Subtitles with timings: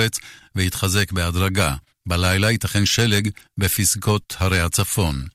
[0.00, 0.18] הארץ
[0.54, 1.74] ויתחזק בהדרגה.
[2.06, 5.26] בלילה ייתכן שלג בפסגות הרי הצפון.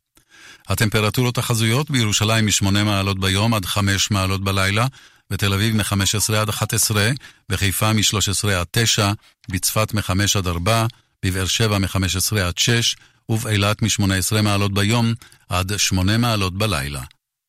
[0.67, 4.87] הטמפרטורות החזויות בירושלים מ-8 מעלות ביום עד 5 מעלות בלילה,
[5.29, 7.09] בתל אביב מ-15 עד 11,
[7.49, 9.11] בחיפה מ-13 עד 9,
[9.49, 10.85] בצפת מ-5 עד 4,
[11.25, 12.95] בבאר שבע מ-15 עד 6,
[13.29, 15.13] ובאילת מ-18 מעלות ביום
[15.49, 17.01] עד 8 מעלות בלילה.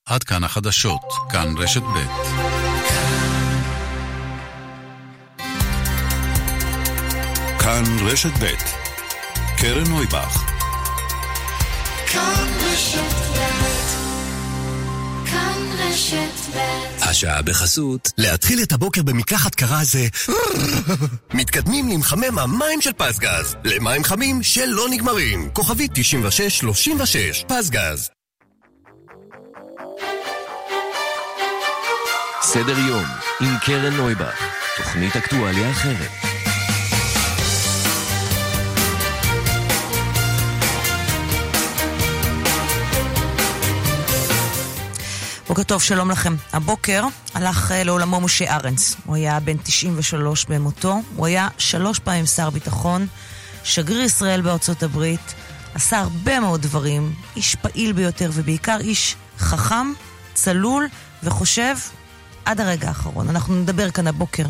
[0.07, 2.66] עד כאן החדשות, כאן רשת ב'.
[7.67, 8.46] כאן רשת ב'
[9.59, 10.45] קרן נויבך.
[12.07, 13.37] כאן רשת
[17.01, 18.12] השעה בחסות.
[18.19, 20.07] להתחיל את הבוקר במקלחת קרה זה...
[21.34, 23.57] מתקדמים למחמם המים של פסגז.
[23.65, 25.51] למים חמים שלא נגמרים.
[25.52, 28.10] כוכבית 9636, פסגז.
[32.43, 33.05] סדר יום
[33.41, 34.43] עם קרן נויבך.
[34.77, 36.26] תוכנית אקטואליה אחרת.
[45.49, 46.35] בוקר טוב, שלום לכם.
[46.52, 48.97] הבוקר הלך אה, לעולמו משה ארנס.
[49.05, 53.07] הוא היה בן 93 במותו, הוא היה שלוש פעמים שר ביטחון,
[53.65, 55.35] שגריר ישראל בארצות הברית,
[55.74, 59.93] עשה הרבה מאוד דברים, איש פעיל ביותר ובעיקר איש חכם,
[60.35, 60.89] צלול
[61.23, 61.77] וחושב
[62.45, 63.29] עד הרגע האחרון.
[63.29, 64.47] אנחנו נדבר כאן הבוקר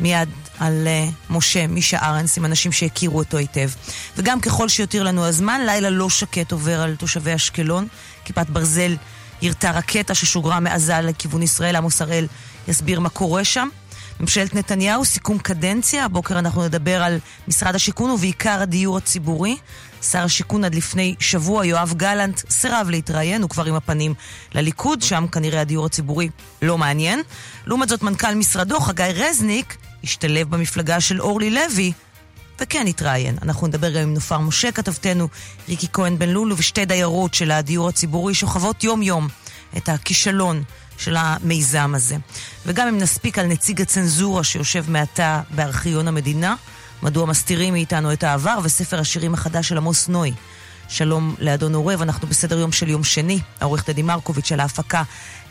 [0.00, 3.70] מיד על uh, משה, מישה ארנס, עם אנשים שהכירו אותו היטב.
[4.16, 7.88] וגם ככל שיותיר לנו הזמן, לילה לא שקט עובר על תושבי אשקלון.
[8.24, 8.96] כיפת ברזל
[9.42, 11.76] יירתה רקטה ששוגרה מעזה לכיוון ישראל.
[11.76, 12.26] עמוס הראל
[12.68, 13.68] יסביר מה קורה שם.
[14.20, 19.56] ממשלת נתניהו, סיכום קדנציה, הבוקר אנחנו נדבר על משרד השיכון ובעיקר הדיור הציבורי.
[20.02, 24.14] שר השיכון עד לפני שבוע, יואב גלנט, סירב להתראיין, הוא כבר עם הפנים
[24.54, 26.28] לליכוד, שם כנראה הדיור הציבורי
[26.62, 27.22] לא מעניין.
[27.66, 31.92] לעומת זאת, מנכ"ל משרדו, חגי רזניק, השתלב במפלגה של אורלי לוי,
[32.60, 33.38] וכן התראיין.
[33.42, 35.28] אנחנו נדבר גם עם נופר משה, כתבתנו,
[35.68, 39.28] ריקי כהן בן לולו, ושתי דיירות של הדיור הציבורי שוכבות יום-יום
[39.76, 40.62] את הכישלון
[40.98, 42.16] של המיזם הזה.
[42.66, 46.54] וגם אם נספיק על נציג הצנזורה שיושב מעתה בארכיון המדינה,
[47.02, 50.32] מדוע מסתירים מאיתנו את העבר, וספר השירים החדש של עמוס נוי.
[50.88, 53.40] שלום לאדון עורב, אנחנו בסדר יום של יום שני.
[53.60, 55.02] העורכת דדי מרקוביץ' על ההפקה,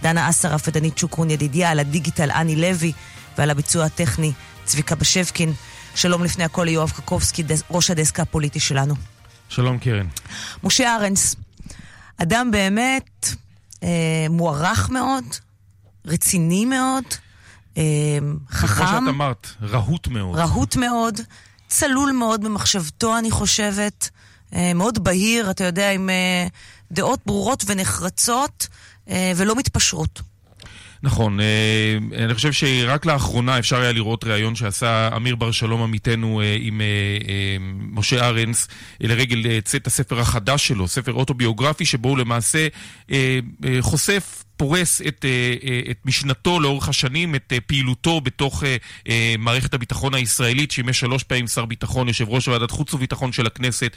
[0.01, 2.91] דנה אסרף ודנית שוקרון ידידיה, על הדיגיטל אני לוי,
[3.37, 4.31] ועל הביצוע הטכני
[4.66, 5.53] צביקה בשבקין.
[5.95, 8.95] שלום לפני הכל ליואב קקובסקי, ראש הדסק הפוליטי שלנו.
[9.50, 10.07] שלום קרן.
[10.63, 11.35] משה ארנס,
[12.17, 13.28] אדם באמת
[13.83, 15.23] אה, מוערך מאוד,
[16.05, 17.03] רציני מאוד,
[17.78, 17.84] אה,
[18.50, 18.85] חכם.
[18.85, 20.35] כמו שאת אמרת, רהוט מאוד.
[20.35, 21.19] רהוט מאוד,
[21.67, 24.09] צלול מאוד במחשבתו, אני חושבת,
[24.53, 26.47] אה, מאוד בהיר, אתה יודע, עם אה,
[26.91, 28.67] דעות ברורות ונחרצות,
[29.09, 30.22] אה, ולא מתפשרות.
[31.05, 36.41] נכון, אה, אני חושב שרק לאחרונה אפשר היה לראות ראיון שעשה אמיר בר שלום עמיתנו
[36.41, 37.57] אה, עם אה,
[37.91, 38.67] משה ארנס
[38.99, 42.67] לרגל צאת הספר החדש שלו, ספר אוטוביוגרפי, שבו הוא למעשה
[43.81, 48.63] חושף פורס את, אה, אה, את משנתו לאורך השנים, את אה, פעילותו בתוך
[49.39, 53.95] מערכת הביטחון הישראלית, שימש שלוש פעמים שר ביטחון, יושב ראש ועדת חוץ וביטחון של הכנסת,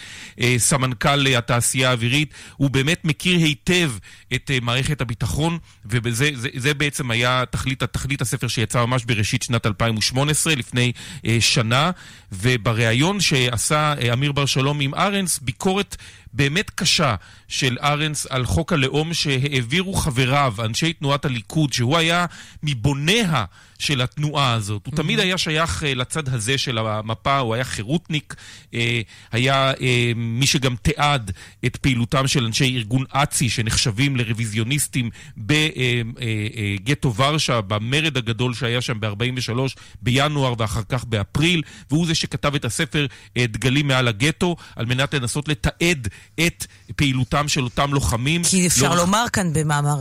[0.58, 2.34] סמנכ"ל התעשייה האווירית.
[2.56, 3.92] הוא באמת מכיר היטב
[4.34, 9.66] את מערכת הביטחון, וזה זה, זה בעצם היה תכלית, תכלית הספר שיצא ממש בראשית שנת
[9.66, 10.92] 2018, לפני
[11.40, 11.90] שנה,
[12.32, 15.96] ובריאיון שעשה אמיר בר שלום עם ארנס, ביקורת
[16.32, 17.14] באמת קשה
[17.48, 22.26] של ארנס על חוק הלאום שהעבירו חבריו, אנשי תנועת הליכוד, שהוא היה
[22.62, 23.44] מבוניה
[23.78, 24.86] של התנועה הזאת.
[24.86, 28.34] הוא תמיד היה שייך אה, לצד הזה של המפה, הוא היה חירותניק,
[28.74, 29.00] אה,
[29.32, 31.30] היה אה, מי שגם תיעד
[31.66, 39.58] את פעילותם של אנשי ארגון אצ"י, שנחשבים לרוויזיוניסטים בגטו ורשה, במרד הגדול שהיה שם ב-43
[40.02, 43.06] בינואר ואחר כך באפריל, והוא זה שכתב את הספר
[43.38, 46.08] דגלים מעל הגטו, על מנת לנסות לתעד
[46.46, 46.66] את
[46.96, 48.42] פעילותם של אותם לוחמים.
[48.44, 48.98] כי אפשר לאורך...
[48.98, 49.98] לומר כאן במאמר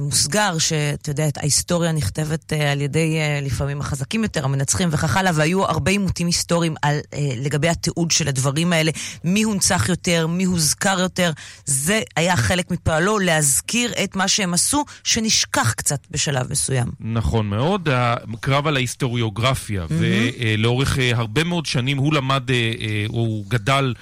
[0.00, 5.64] מוסגר, שאתה יודע, ההיסטוריה נכתבת על ידי אה, לפעמים החזקים יותר, המנצחים וכך הלאה, והיו
[5.64, 8.90] הרבה עימותים היסטוריים על, אה, לגבי התיעוד של הדברים האלה,
[9.24, 11.30] מי הונצח יותר, מי הוזכר יותר.
[11.64, 16.86] זה היה חלק מפעלו להזכיר את מה שהם עשו, שנשכח קצת בשלב מסוים.
[17.00, 19.92] נכון מאוד, הקרב על ההיסטוריוגרפיה, mm-hmm.
[20.58, 22.42] ולאורך אה, הרבה מאוד שנים הוא למד,
[23.08, 23.94] הוא גדל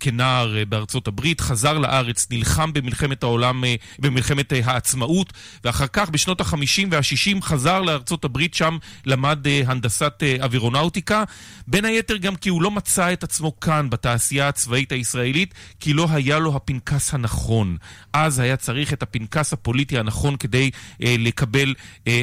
[0.00, 3.64] כנער בארצות הברית, חזר לארץ, נלחם במלחמת העולם,
[3.98, 5.32] במלחמת העצמאות,
[5.64, 11.24] ואחר כך בשנות ה-50 וה-60 חזר לארצות הברית שם למד הנדסת אווירונאוטיקה,
[11.66, 16.06] בין היתר גם כי הוא לא מצא את עצמו כאן בתעשייה הצבאית הישראלית, כי לא
[16.10, 17.76] היה לו הפנקס הנכון.
[18.12, 20.70] אז היה צריך את הפנקס הפוליטי הנכון כדי
[21.00, 21.74] לקבל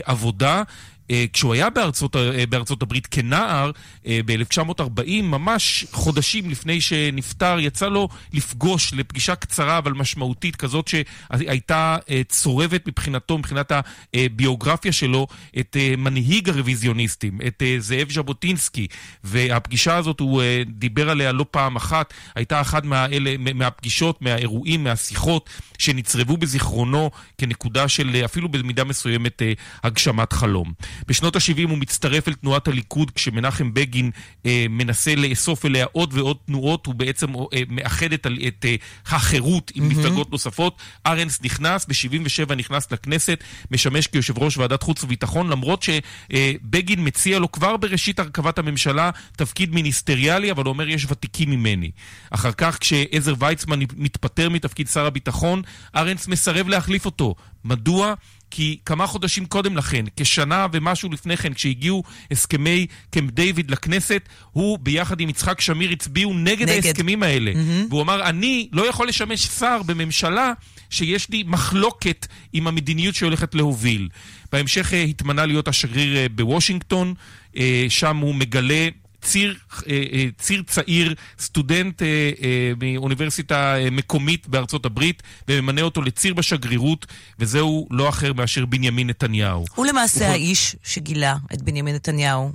[0.04, 0.64] עבודה.
[1.12, 3.72] אה, כשהוא היה בארצות, אה, בארצות הברית כנער,
[4.08, 11.98] אה, ב-1940, ממש חודשים לפני שנפטר, יצא לו לפגוש לפגישה קצרה אבל משמעותית כזאת שהייתה
[12.28, 13.72] צורבת מבחינתו, מבחינת
[14.14, 15.28] הביוגרפיה שלו,
[15.60, 18.88] את מנהיג הרוויזיוניסטים, את זאב ז'בוטינסקי,
[19.24, 26.38] והפגישה הזאת, הוא דיבר עליה לא פעם אחת, הייתה אחת מהאלה, מהפגישות, מהאירועים, מהשיחות שנצרבו
[26.38, 29.42] בזיכרונו כנקודה של אפילו במידה מסוימת
[29.84, 30.74] הגשמת חלום.
[31.08, 34.12] בשנות ה-70 הוא מצטרף אל תנועת הליכוד כשמנחם בגין
[34.46, 39.72] אה, מנסה לאסוף אליה עוד ועוד תנועות, הוא בעצם אה, מאחד את, את אה, החירות
[39.76, 39.94] עם mm-hmm.
[39.94, 40.78] מפלגות נוספות.
[41.06, 47.40] ארנס נכנס, ב-77 נכנס לכנסת, משמש כיושב ראש ועדת חוץ וביטחון, למרות שבגין אה, מציע
[47.40, 51.92] לו כבר בראשית הרכבת הממשלה תפקיד מיניסטריאלי, אבל הוא אומר יש ותיקים ממני.
[52.32, 55.62] אחר כך כשעזר ויצמן מתפטר מתפקיד שר הביטחון,
[55.96, 57.36] ארנס מסרב להחליף אותו.
[57.64, 58.14] מדוע?
[58.52, 64.80] כי כמה חודשים קודם לכן, כשנה ומשהו לפני כן, כשהגיעו הסכמי קמפ דיוויד לכנסת, הוא
[64.80, 66.86] ביחד עם יצחק שמיר הצביעו נגד, נגד.
[66.86, 67.52] ההסכמים האלה.
[67.52, 67.88] Mm-hmm.
[67.90, 70.54] והוא אמר, אני לא יכול לשמש שר בממשלה
[70.90, 74.10] שיש לי מחלוקת עם המדיניות שהולכת להוביל.
[74.52, 77.14] בהמשך אה, התמנה להיות השגריר אה, בוושינגטון,
[77.58, 78.88] אה, שם הוא מגלה
[79.22, 79.58] ציר,
[79.88, 87.06] אה, אה, ציר צעיר, סטודנט אה, מאוניברסיטה מקומית בארצות הברית, וממנה אותו לציר בשגרירות,
[87.40, 89.66] וזהו לא אחר מאשר בנימין נתניהו.
[89.76, 90.32] הוא למעשה הוא...
[90.34, 92.52] האיש שגילה את בנימין נתניהו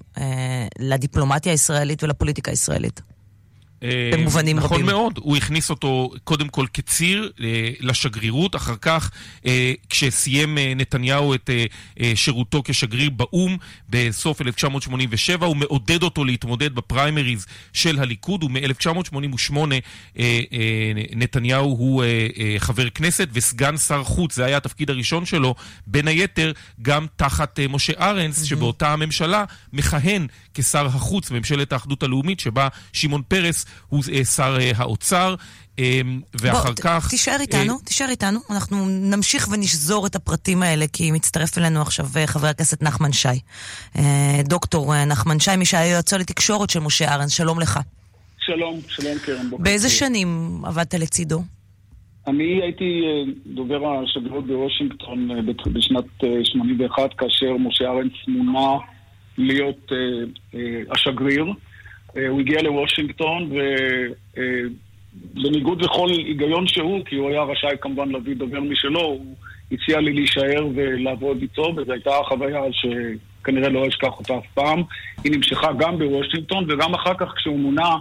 [0.79, 3.01] לדיפלומטיה הישראלית ולפוליטיקה הישראלית.
[3.83, 4.87] אה, במובנים נכון רבים.
[4.87, 9.11] נכון מאוד, הוא הכניס אותו קודם כל כציר אה, לשגרירות, אחר כך
[9.47, 11.51] אה, כשסיים נתניהו את
[12.15, 13.57] שירותו כשגריר באו"ם
[13.91, 19.57] בסוף 1987, הוא מעודד אותו להתמודד בפריימריז של הליכוד, ומ-1988
[21.17, 22.05] נתניהו הוא
[22.59, 25.55] חבר כנסת וסגן שר חוץ, זה היה התפקיד הראשון שלו,
[25.87, 26.53] בין היתר
[26.83, 28.47] גם תחת משה ארנס, mm-hmm.
[28.47, 34.71] שבאותה הממשלה מכהן כשר החוץ בממשלת האחדות הלאומית, שבה שמעון פרס הוא אה, שר אה,
[34.77, 35.35] האוצר.
[35.79, 37.09] אמ, ואחר בוא, כך...
[37.11, 37.79] תישאר איתנו, אה...
[37.85, 38.41] תישאר איתנו.
[38.51, 43.29] אנחנו נמשיך ונשזור את הפרטים האלה, כי מצטרף אלינו עכשיו אה, חבר הכנסת נחמן שי.
[44.45, 47.81] דוקטור נחמן שי, מי שהיה יועצו לתקשורת של משה ארנס, שלום לך.
[48.39, 49.51] שלום, שלום קרן.
[49.59, 51.43] באיזה שנים עבדת לצידו?
[52.27, 53.03] אני הייתי
[53.47, 55.29] דובר השגרירות בוושינגטון
[55.73, 56.05] בשנת
[56.45, 58.79] 81, כאשר משה ארנס מונה
[59.39, 59.93] להיות
[60.91, 61.45] השגריר.
[62.17, 63.51] אה, הוא הגיע לוושינגטון,
[65.35, 69.37] ובניגוד אה, לכל היגיון שהוא, כי הוא היה רשאי כמובן להביא דובר משלו, הוא
[69.73, 74.83] הציע לי להישאר ולעבוד איתו, וזו הייתה חוויה שכנראה לא אשכח אותה אף פעם.
[75.25, 77.97] היא נמשכה גם בוושינגטון, וגם אחר כך כשהוא מונה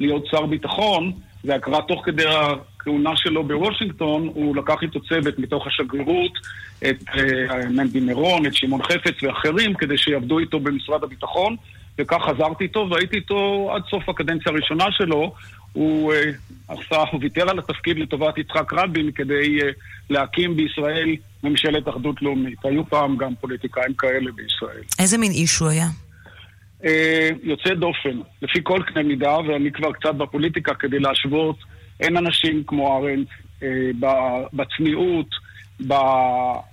[0.00, 1.12] להיות שר ביטחון,
[1.42, 6.32] זה קרה תוך כדי הכהונה שלו בוושינגטון, הוא לקח איתו צוות מתוך השגרירות,
[6.78, 11.56] את uh, מנדי מירון, את שמעון חפץ ואחרים, כדי שיעבדו איתו במשרד הביטחון.
[11.98, 15.32] וכך חזרתי איתו, והייתי איתו עד סוף הקדנציה הראשונה שלו.
[15.72, 16.30] הוא אה,
[16.68, 19.68] עשה, הוא ויתר על התפקיד לטובת יצחק רבין כדי אה,
[20.10, 22.64] להקים בישראל ממשלת אחדות לאומית.
[22.64, 24.82] היו פעם גם פוליטיקאים כאלה בישראל.
[24.98, 25.86] איזה מין איש הוא היה?
[26.84, 31.56] אה, יוצא דופן, לפי כל קנה מידה, ואני כבר קצת בפוליטיקה כדי להשוות,
[32.00, 33.28] אין אנשים כמו ארנס
[34.52, 35.26] בצניעות,
[35.86, 35.94] ב,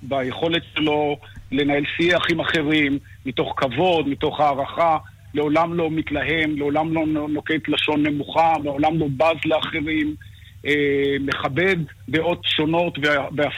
[0.02, 1.18] ביכולת שלו
[1.52, 4.98] לנהל שיח עם אחרים, מתוך כבוד, מתוך הערכה.
[5.36, 10.16] לעולם לא מתלהם, לעולם לא נוקט לשון נמוכה, לעולם לא בז לאחרים,
[10.66, 11.76] אה, מכבד
[12.10, 13.00] דעות שונות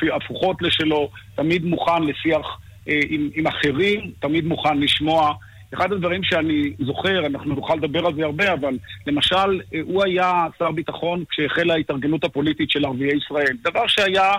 [0.02, 2.60] והפוכות לשלו, תמיד מוכן לשיח
[2.90, 5.34] אה, עם, עם אחרים, תמיד מוכן לשמוע.
[5.74, 10.46] אחד הדברים שאני זוכר, אנחנו נוכל לדבר על זה הרבה, אבל למשל, אה, הוא היה
[10.60, 13.58] שר ביטחון כשהחלה ההתארגנות הפוליטית של ערביי ישראל.
[13.64, 14.32] דבר שהיה,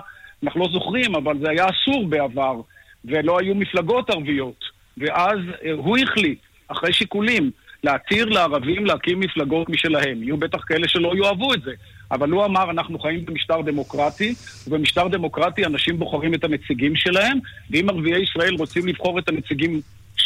[0.44, 2.60] אנחנו לא זוכרים, אבל זה היה אסור בעבר,
[3.04, 4.64] ולא היו מפלגות ערביות.
[4.98, 7.50] ואז אה, הוא החליט אחרי שיקולים,
[7.84, 10.22] להתיר לערבים להקים מפלגות משלהם.
[10.22, 11.72] יהיו בטח כאלה שלא יאהבו את זה.
[12.10, 14.34] אבל הוא אמר, אנחנו חיים במשטר דמוקרטי,
[14.66, 17.38] ובמשטר דמוקרטי אנשים בוחרים את הנציגים שלהם,
[17.70, 19.80] ואם ערביי ישראל רוצים לבחור את הנציגים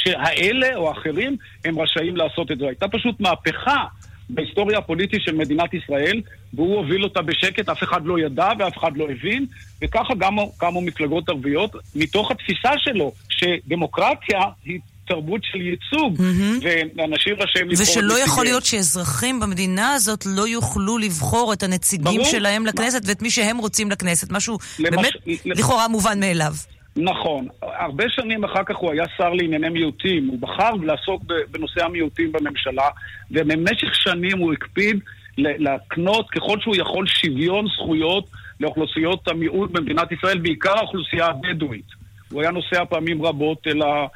[0.06, 2.66] האלה או האחרים, הם רשאים לעשות את זה.
[2.66, 3.84] הייתה פשוט מהפכה
[4.30, 6.20] בהיסטוריה הפוליטית של מדינת ישראל,
[6.54, 9.46] והוא הוביל אותה בשקט, אף אחד לא ידע ואף אחד לא הבין,
[9.82, 16.66] וככה גם קמו מפלגות ערביות, מתוך התפיסה שלו שדמוקרטיה היא תרבות של ייצוג, mm-hmm.
[16.96, 17.82] ואנשים רשאים לבחור...
[17.82, 22.30] ושלא יכול להיות שאזרחים במדינה הזאת לא יוכלו לבחור את הנציגים ברור.
[22.30, 24.96] שלהם לכנסת ואת מי שהם רוצים לכנסת, משהו למש...
[24.96, 25.12] באמת
[25.44, 26.52] לכאורה מובן מאליו.
[26.96, 27.48] נכון.
[27.62, 30.28] הרבה שנים אחר כך הוא היה שר לענייני מיעוטים.
[30.28, 32.88] הוא בחר לעסוק בנושא המיעוטים בממשלה,
[33.30, 35.00] ובמשך שנים הוא הקפיד
[35.38, 38.24] להקנות ככל שהוא יכול שוויון זכויות
[38.60, 42.02] לאוכלוסיות המיעוט במדינת ישראל, בעיקר האוכלוסייה הבדואית.
[42.30, 44.06] הוא היה נוסע פעמים רבות אל, ה,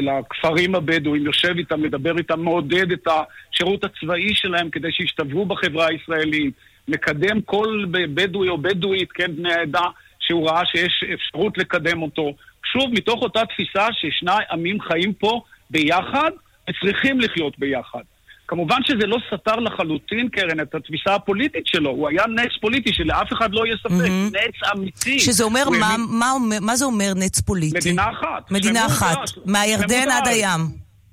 [0.00, 6.54] לכפרים הבדואים, יושב איתם, מדבר איתם, מעודד את השירות הצבאי שלהם כדי שישתלבו בחברה הישראלית,
[6.88, 9.84] מקדם כל בדואי או בדואית, כן, בני העדה,
[10.20, 12.32] שהוא ראה שיש אפשרות לקדם אותו.
[12.72, 15.40] שוב, מתוך אותה תפיסה ששני עמים חיים פה
[15.70, 16.30] ביחד
[16.70, 18.02] וצריכים לחיות ביחד.
[18.48, 21.90] כמובן שזה לא סתר לחלוטין, קרן, את התפיסה הפוליטית שלו.
[21.90, 23.90] הוא היה נץ פוליטי שלאף אחד לא יהיה ספק.
[23.90, 24.36] Mm-hmm.
[24.36, 25.20] נץ אמיתי.
[25.20, 26.06] שזה אומר, מה, האמין...
[26.10, 27.78] מה, מה, מה זה אומר נץ פוליטי?
[27.78, 28.50] מדינה אחת.
[28.50, 29.18] מדינה אחת.
[29.44, 30.60] מהירדן עד הים.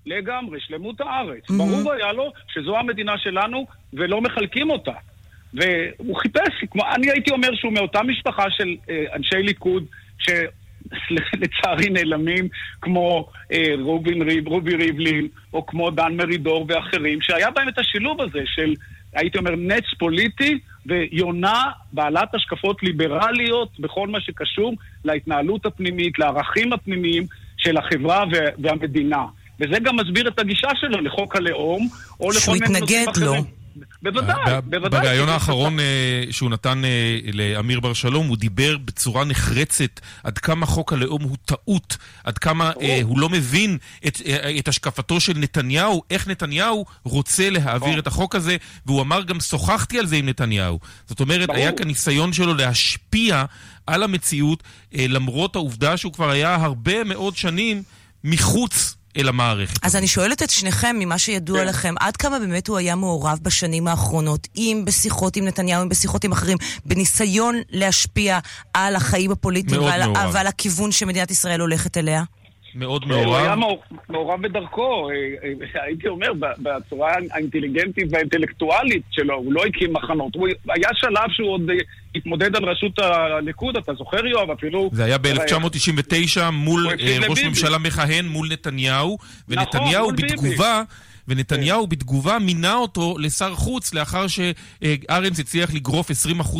[0.05, 1.43] לגמרי, שלמות הארץ.
[1.43, 1.53] Mm-hmm.
[1.57, 4.93] ברור היה לו שזו המדינה שלנו ולא מחלקים אותה.
[5.53, 9.83] והוא חיפש, כמו, אני הייתי אומר שהוא מאותה משפחה של אה, אנשי ליכוד,
[10.19, 10.29] ש...
[11.41, 12.47] לצערי נעלמים,
[12.81, 18.21] כמו אה, רובין ריב, רובי ריבלין, או כמו דן מרידור ואחרים, שהיה בהם את השילוב
[18.21, 18.73] הזה של,
[19.13, 21.63] הייתי אומר, נץ פוליטי ויונה
[21.93, 24.73] בעלת השקפות ליברליות בכל מה שקשור
[25.05, 27.25] להתנהלות הפנימית, לערכים הפנימיים
[27.57, 28.23] של החברה
[28.57, 29.25] והמדינה.
[29.59, 31.87] וזה גם מסביר את הגישה שלו לחוק הלאום,
[32.19, 33.25] או לכל מיני נושאים אחרים.
[33.25, 33.62] שהוא התנגד לו.
[34.01, 35.01] בוודאי, בוודאי.
[35.01, 40.65] בריאיון האחרון אה, שהוא נתן אה, לאמיר בר שלום, הוא דיבר בצורה נחרצת עד כמה
[40.65, 43.77] חוק הלאום הוא טעות, עד כמה אה, הוא לא מבין
[44.59, 49.99] את השקפתו של נתניהו, איך נתניהו רוצה להעביר את החוק הזה, והוא אמר גם, שוחחתי
[49.99, 50.79] על זה עם נתניהו.
[51.07, 53.45] זאת אומרת, היה כאן ניסיון שלו להשפיע
[53.87, 54.63] על המציאות,
[54.93, 57.83] למרות העובדה שהוא כבר היה הרבה מאוד שנים
[58.23, 59.79] מחוץ אל המערכת.
[59.85, 61.67] אז אני שואלת את שניכם, ממה שידוע כן.
[61.67, 66.23] לכם, עד כמה באמת הוא היה מעורב בשנים האחרונות, אם בשיחות עם נתניהו, אם בשיחות
[66.23, 68.39] עם אחרים, בניסיון להשפיע
[68.73, 70.01] על החיים הפוליטיים ועל,
[70.33, 72.23] ועל הכיוון שמדינת ישראל הולכת אליה?
[72.75, 73.25] מאוד מעורב.
[73.25, 73.55] הוא היה
[74.09, 80.35] מעורב בדרכו, אה, אה, הייתי אומר, בצורה האינטליגנטית והאינטלקטואלית שלו, הוא לא הקים מחנות.
[80.35, 81.75] הוא היה שלב שהוא עוד אה,
[82.15, 84.51] התמודד על ראשות הליכוד, אתה זוכר יואב?
[84.51, 84.89] אפילו...
[84.93, 86.87] זה היה ב-1999 מול
[87.29, 90.83] ראש ממשלה מכהן, מול נתניהו, נכון, ונתניהו בתגובה...
[91.27, 96.13] ונתניהו בתגובה מינה אותו לשר חוץ לאחר שארנס הצליח לגרוף 20%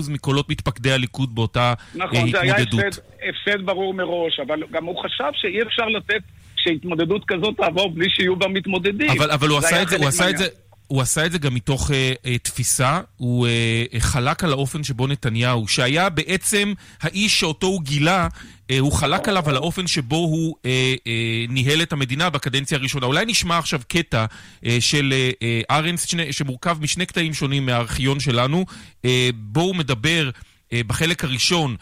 [0.09, 2.37] מקולות מתפקדי הליכוד באותה נכון, התמודדות.
[2.37, 6.21] נכון, זה היה הפסד ברור מראש, אבל גם הוא חשב שאי אפשר לתת
[6.55, 9.09] שהתמודדות כזאת תעבור בלי שיהיו בה מתמודדים.
[9.09, 10.45] אבל, אבל הוא עשה את זה, הוא עשה את זה...
[10.87, 15.07] הוא עשה את זה גם מתוך אה, אה, תפיסה, הוא אה, חלק על האופן שבו
[15.07, 18.27] נתניהו, שהיה בעצם האיש שאותו הוא גילה,
[18.71, 23.05] אה, הוא חלק עליו על האופן שבו הוא אה, אה, ניהל את המדינה בקדנציה הראשונה.
[23.05, 24.25] אולי נשמע עכשיו קטע
[24.65, 28.65] אה, של אה, אה ארנס, שני, שמורכב משני קטעים שונים מהארכיון שלנו,
[29.05, 30.29] אה, בו הוא מדבר
[30.73, 31.77] אה, בחלק הראשון אה,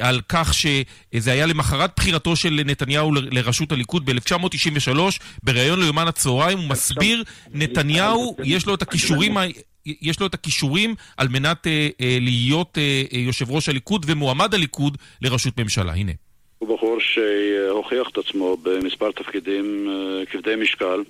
[0.00, 4.98] על כך שזה היה למחרת בחירתו של נתניהו לראשות הליכוד ב-1993,
[5.42, 9.36] בריאיון ליומן הצהריים, הוא מסביר, נתניהו, יש לו את הכישורים...
[10.02, 14.54] יש לו את הכישורים על מנת אה, אה, להיות אה, אה, יושב ראש הליכוד ומועמד
[14.54, 15.92] הליכוד לראשות ממשלה.
[15.92, 16.12] הנה.
[16.62, 21.02] הוא בחור שהוכיח את עצמו במספר תפקידים אה, כבדי משקל,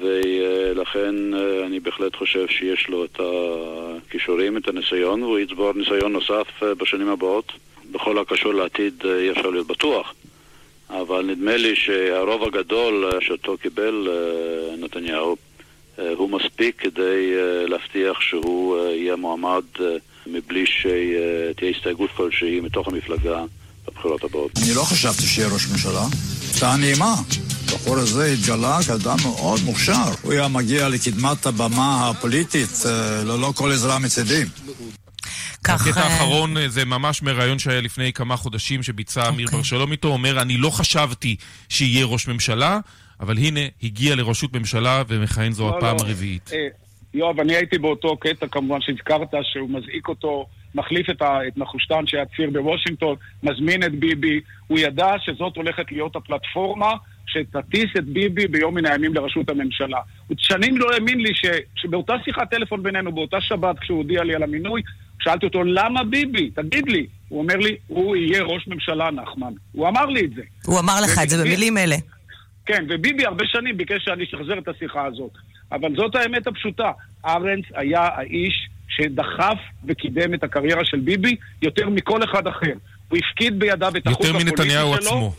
[0.00, 6.62] ולכן אה, אני בהחלט חושב שיש לו את הכישורים, את הניסיון, והוא יצבור ניסיון נוסף
[6.62, 7.52] אה, בשנים הבאות.
[7.92, 10.14] בכל הקשור לעתיד אה, אי אפשר להיות בטוח,
[10.90, 15.36] אבל נדמה לי שהרוב הגדול אה, שאותו קיבל אה, נתניהו
[16.16, 17.34] הוא מספיק כדי
[17.66, 19.62] להבטיח שהוא יהיה מועמד
[20.26, 23.44] מבלי שתהיה הסתייגות כלשהי מתוך המפלגה
[23.86, 24.50] בבחירות הבאות.
[24.56, 26.02] אני לא חשבתי שיהיה ראש ממשלה.
[26.50, 27.14] הצעה נעימה.
[27.68, 29.92] הבחור הזה התגלה כאדם מאוד מוכשר.
[30.22, 32.70] הוא היה מגיע לקדמת הבמה הפוליטית
[33.26, 34.42] ללא כל עזרה מצידי.
[35.78, 35.86] כך...
[35.86, 39.48] הקטע אה, האחרון אה, זה ממש מראיון שהיה לפני כמה חודשים שביצע אמיר okay.
[39.48, 39.58] אוקיי.
[39.58, 41.36] בר שלום איתו, אומר, אני לא חשבתי
[41.68, 42.78] שיהיה ראש ממשלה,
[43.20, 46.02] אבל הנה, הגיע לראשות ממשלה ומכהן זו לא, הפעם לא.
[46.02, 46.50] הרביעית.
[46.52, 46.68] אה,
[47.14, 52.06] יואב, אני הייתי באותו קטע כמובן שהזכרת, שהוא מזעיק אותו, מחליף את, ה, את נחושתן
[52.06, 56.92] שהיה ציר בוושינגטון, מזמין את ביבי, הוא ידע שזאת הולכת להיות הפלטפורמה
[57.26, 59.98] שתטיס את ביבי ביום מן הימים לראשות הממשלה.
[60.26, 61.44] הוא שנים לא האמין לי ש,
[61.76, 64.82] שבאותה שיחת טלפון בינינו, באותה שבת, כשהוא הודיע לי על המינוי,
[65.20, 66.50] שאלתי אותו, למה ביבי?
[66.50, 67.06] תגיד לי.
[67.28, 69.52] הוא אומר לי, הוא יהיה ראש ממשלה, נחמן.
[69.72, 70.42] הוא אמר לי את זה.
[70.66, 71.96] הוא אמר לך את זה במילים אלה.
[72.66, 75.30] כן, וביבי הרבה שנים ביקש שאני אשחזר את השיחה הזאת.
[75.72, 76.90] אבל זאת האמת הפשוטה.
[77.26, 82.72] ארנס היה האיש שדחף וקידם את הקריירה של ביבי יותר מכל אחד אחר.
[83.10, 84.50] הוא הפקיד בידיו את החוג הפוליטי שלו.
[84.50, 85.32] יותר מנתניהו עצמו.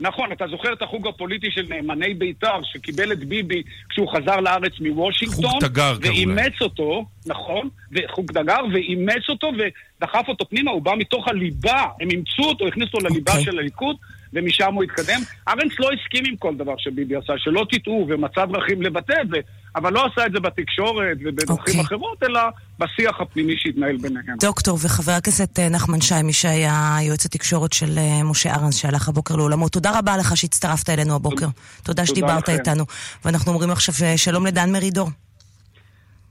[0.00, 4.72] נכון, אתה זוכר את החוג הפוליטי של נאמני בית"ר, שקיבל את ביבי כשהוא חזר לארץ
[4.80, 5.50] מוושינגטון.
[5.50, 6.36] חוג תגר קראו להם.
[6.36, 7.68] ואימץ אותו, נכון,
[8.10, 12.96] חוג תגר, ואימץ אותו ודחף אותו פנימה, הוא בא מתוך הליבה, הם אימצו אותו, הכניסו
[12.96, 13.34] אותו לליבה okay.
[13.34, 13.52] אוקיי.
[13.52, 13.96] של הליכוד,
[14.32, 15.20] ומשם הוא התקדם.
[15.48, 19.38] ארנס לא הסכים עם כל דבר שביבי עשה, שלא תטעו, ומצא דרכים לבטא את זה,
[19.76, 21.60] אבל לא עשה את זה בתקשורת ובדרכים okay.
[21.60, 21.80] אוקיי.
[21.80, 22.40] אחרות, אלא
[22.78, 24.36] בשיח הפנימי שהתנהל ביניהם.
[24.40, 29.08] דוקטור וחבר הכנסת אה, נחמן שי, מי שהיה יועץ התקשורת של אה, משה ארנס, שהלך
[29.08, 31.46] הבוקר לעולמו, תודה רבה לך שהצטרפת אלינו הבוקר.
[31.82, 32.52] תודה שדיברת לכם.
[32.52, 32.84] איתנו.
[33.24, 35.08] ואנחנו אומרים עכשיו אה, שלום לדן מרידור.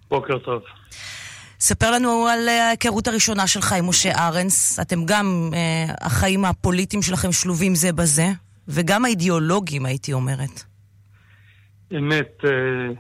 [0.10, 0.62] בוקר טוב.
[1.60, 4.80] ספר לנו על אה, ההיכרות הראשונה שלך עם משה ארנס.
[4.80, 8.28] אתם גם, אה, החיים הפוליטיים שלכם שלובים זה בזה,
[8.68, 10.64] וגם האידיאולוגיים, הייתי אומרת.
[11.98, 12.94] אמת, אה,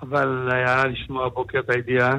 [0.00, 2.10] חבל היה לשמוע הבוקר את הידיעה,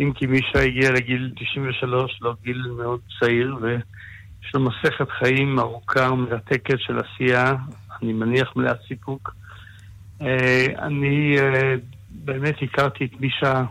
[0.00, 6.12] אם כי מישה הגיע לגיל 93, לא גיל מאוד צעיר, ויש לו מסכת חיים ארוכה
[6.12, 7.54] ומרתקת של עשייה,
[8.02, 9.34] אני מניח מלאת סיפוק.
[10.22, 11.74] אה, אני אה,
[12.10, 13.64] באמת הכרתי את מישה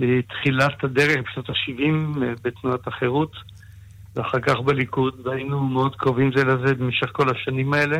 [0.00, 3.32] בתחילת הדרך, בשנות ה-70, בתנועת החירות,
[4.16, 7.98] ואחר כך בליכוד, והיינו מאוד קרובים זה לזה במשך כל השנים האלה.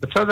[0.00, 0.26] בצד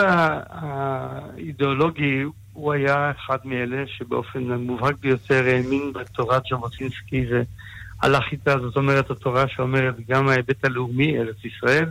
[0.49, 9.11] האידיאולוגי, הוא היה אחד מאלה שבאופן המובהק ביותר האמין בתורת ז'בוטינסקי והלך איתה, זאת אומרת,
[9.11, 11.89] התורה שאומרת גם ההיבט הלאומי, ארץ ישראל,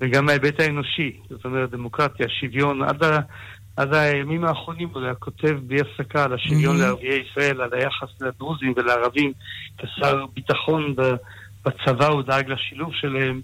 [0.00, 3.02] וגם ההיבט האנושי, זאת אומרת, דמוקרטיה, שוויון, עד,
[3.78, 6.80] עד הימים האחרונים הוא היה כותב בלי הפסקה על השוויון Mhm.
[6.80, 9.32] לערביי ישראל, על היחס לדרוזים ולערבים,
[9.78, 10.94] כשר ביטחון
[11.64, 13.40] בצבא הוא דאג לשילוב שלהם.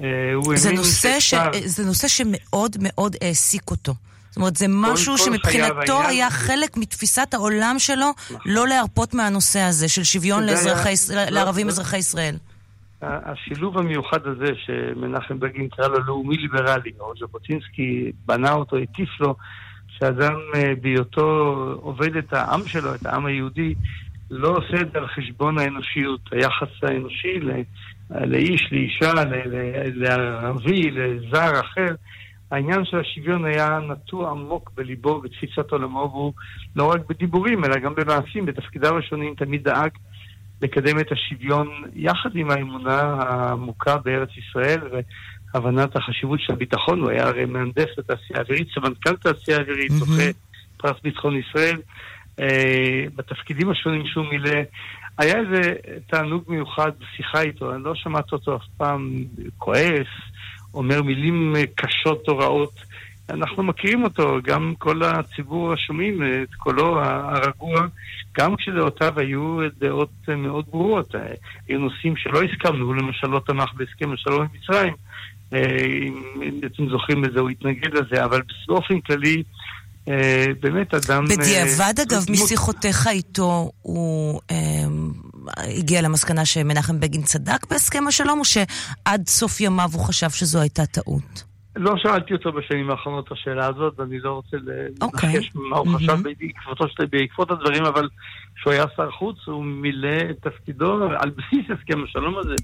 [0.00, 0.06] אה,
[0.54, 1.30] זה נושא, ש...
[1.30, 3.94] שאפשר- זה נושא שמאוד מאוד העסיק אותו.
[4.30, 6.30] זאת אומרת, זה משהו כל שמבחינתו חייו העניין היה.
[6.30, 8.06] חלק מתפיסת העולם שלו
[8.46, 12.36] לא להרפות מהנושא הזה של שוויון היה- לאזרחי, לא- לערבים לא- אזרחי ישראל.
[13.02, 19.34] השילוב המיוחד הזה, שמנחם בגין קרא לו לאומי ליברלי, או ז'בוטינסקי בנה אותו, הטיף לו,
[19.98, 23.74] שאדם אה, בהיותו עובד את העם שלו, את העם היהודי,
[24.30, 27.40] לא עושה את זה על חשבון האנושיות, היחס האנושי
[28.10, 29.12] לאיש, לאישה,
[29.94, 31.94] לערבי, לזר אחר.
[32.50, 36.32] העניין של השוויון היה נטוע עמוק בליבו ובתפיסת עולמו, והוא
[36.76, 39.90] לא רק בדיבורים, אלא גם במעשים, בתפקידיו הראשונים תמיד דאג
[40.62, 44.80] לקדם את השוויון יחד עם האמונה העמוקה בארץ ישראל
[45.54, 47.00] והבנת החשיבות של הביטחון.
[47.00, 50.04] הוא היה הרי מהנדס לתעשייה האווירית, סמנכ"ל תעשייה האווירית, מהמם.
[50.04, 50.30] זוכה
[50.76, 51.76] פרס ביטחון ישראל.
[52.40, 54.60] אה, בתפקידים השונים שהוא מילא.
[55.18, 55.74] היה איזה
[56.06, 59.24] תענוג מיוחד בשיחה איתו, אני לא שמעתי אותו אף פעם
[59.58, 60.08] כועס,
[60.74, 62.74] אומר מילים אה, קשות או רעות.
[63.30, 67.86] אנחנו מכירים אותו, גם כל הציבור השומעים את קולו הרגוע,
[68.38, 71.14] גם כשדעותיו היו דעות מאוד ברורות.
[71.68, 74.94] היו נושאים שלא הסכמנו, הוא למשל לא תמך בהסכם השלום עם מצרים,
[75.52, 75.60] אה,
[76.42, 79.42] אם אתם זוכרים את זה, הוא התנגד לזה, אבל באופן כללי,
[80.08, 81.24] אה, באמת אדם...
[81.30, 84.40] אה, בדיעבד, אגב, משיחותיך איתו, הוא
[85.56, 90.86] הגיע למסקנה שמנחם בגין צדק בהסכם השלום, או שעד סוף ימיו הוא חשב שזו הייתה
[90.86, 91.53] טעות?
[91.76, 94.56] לא שאלתי אותו בשנים האחרונות את השאלה הזאת, ואני לא רוצה
[95.02, 95.32] אוקיי.
[95.32, 95.98] לנחש מה הוא מהמם.
[95.98, 98.08] חשב בעקבותו של- בעקבות הדברים, אבל
[98.56, 102.54] כשהוא היה שר חוץ, הוא מילא את תפקידו על בסיס הסכם השלום הזה,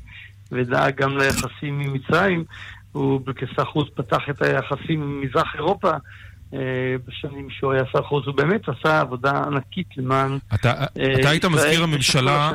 [0.52, 2.44] ודאג גם ליחסים עם מצרים.
[2.92, 5.90] הוא כשר חוץ פתח את היחסים עם מזרח אירופה.
[6.54, 6.58] אה,
[7.06, 10.38] בשנים שהוא היה שר חוץ, הוא באמת עשה עבודה ענקית למען...
[10.54, 12.52] אתה, אה, אתה היית מזכיר הממשלה,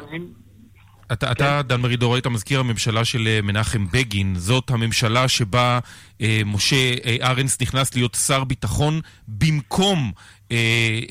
[1.13, 4.35] אתה, אתה דן מרידור, היית מזכיר הממשלה של אה, מנחם בגין.
[4.35, 5.79] זאת הממשלה שבה
[6.21, 10.11] אה, משה אה, ארנס נכנס להיות שר ביטחון במקום
[10.51, 10.57] אה,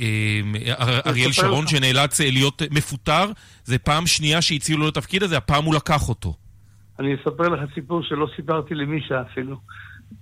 [0.01, 1.71] אה, אר- אריאל שרון, לך.
[1.71, 3.31] שנאלץ אה, להיות אה, מפוטר.
[3.65, 6.35] זה פעם שנייה שהציעו לו לתפקיד הזה, הפעם הוא לקח אותו.
[6.99, 9.57] אני אספר לך סיפור שלא סיפרתי למישה אפילו.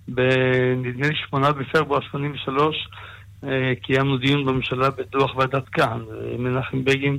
[0.08, 2.76] בנדמה לי שמונה בפברואר 83
[3.44, 3.48] אה,
[3.82, 6.00] קיימנו דיון בממשלה בדוח ועדת כהן.
[6.38, 7.18] מנחם בגין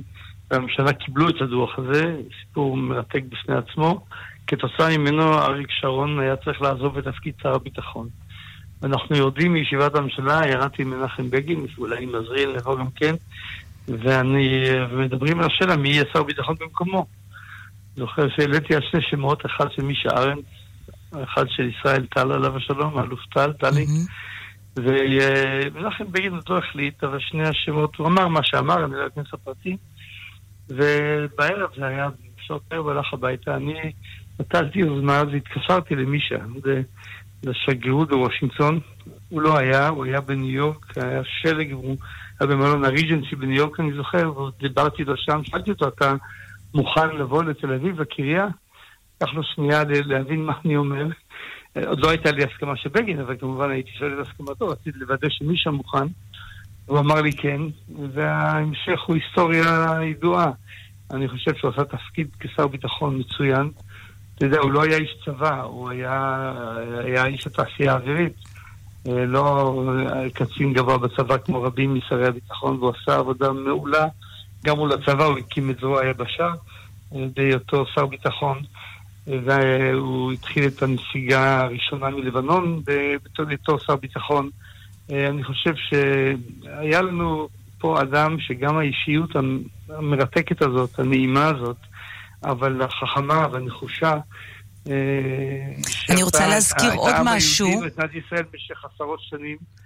[0.54, 4.04] והממשלה קיבלו את הדוח הזה, סיפור מרתק בפני עצמו.
[4.46, 8.08] כתוצאה ממנו אריק שרון היה צריך לעזוב את תפקיד שר הביטחון.
[8.82, 13.14] אנחנו יורדים מישיבת הממשלה, ירדתי עם מנחם בגין, אולי עם עזריאל לבוא גם כן,
[13.88, 17.06] ואני, ומדברים על השאלה מי יהיה שר ביטחון במקומו.
[17.96, 20.44] זוכר שהעליתי על שני שמות, אחד של מישה ארנס,
[21.24, 24.04] אחד של ישראל טל עליו השלום, האלוף טל, טלי, מהמם.
[24.76, 29.76] ומנחם בגין אותו החליט, אבל שני השמות, הוא אמר מה שאמר, אני לא אכנס לפרטים,
[30.68, 33.92] ובערב זה היה, בשעות הערב הלך הביתה, אני
[34.40, 36.36] נטלתי יוזמה והתקשרתי למישה,
[37.44, 38.80] לשגרירות בוושינגטון,
[39.28, 41.96] הוא לא היה, הוא היה בניו יורק, היה שלג, הוא
[42.40, 46.14] היה במלון הריג'נסי בניו יורק, אני זוכר, ודיברתי איתו שם, שאלתי אותו, אתה
[46.74, 48.48] מוכן לבוא לתל אביב, לקריה?
[49.16, 51.06] לקח לו שנייה להבין מה אני אומר.
[51.86, 55.28] עוד לא הייתה לי הסכמה של בגין, אבל כמובן הייתי שואל את הסכמתו, רציתי לוודא
[55.30, 56.06] שמישה מוכן.
[56.86, 57.60] הוא אמר לי כן,
[58.12, 60.50] וההמשך הוא היסטוריה ידועה.
[61.10, 63.70] אני חושב שהוא עשה תפקיד כשר ביטחון מצוין,
[64.34, 66.52] אתה יודע, הוא לא היה איש צבא, הוא היה,
[67.04, 68.32] היה איש התעשייה האווירית.
[69.08, 69.82] אה, לא
[70.34, 74.06] קצין גבוה בצבא כמו רבים משרי הביטחון, והוא עשה עבודה מעולה
[74.64, 76.50] גם מול הצבא, הוא הקים את זרוע היבשה
[77.14, 78.60] אה, בהיותו שר ביטחון,
[79.26, 82.82] והוא התחיל את הנסיגה הראשונה מלבנון
[83.38, 84.50] בתור שר ביטחון.
[85.12, 89.30] אה, אני חושב שהיה לנו פה אדם שגם האישיות
[89.88, 91.76] המרתקת הזאת, הנעימה הזאת,
[92.44, 94.14] אבל החכמה והנחושה,
[96.10, 97.82] אני רוצה להזכיר עוד משהו.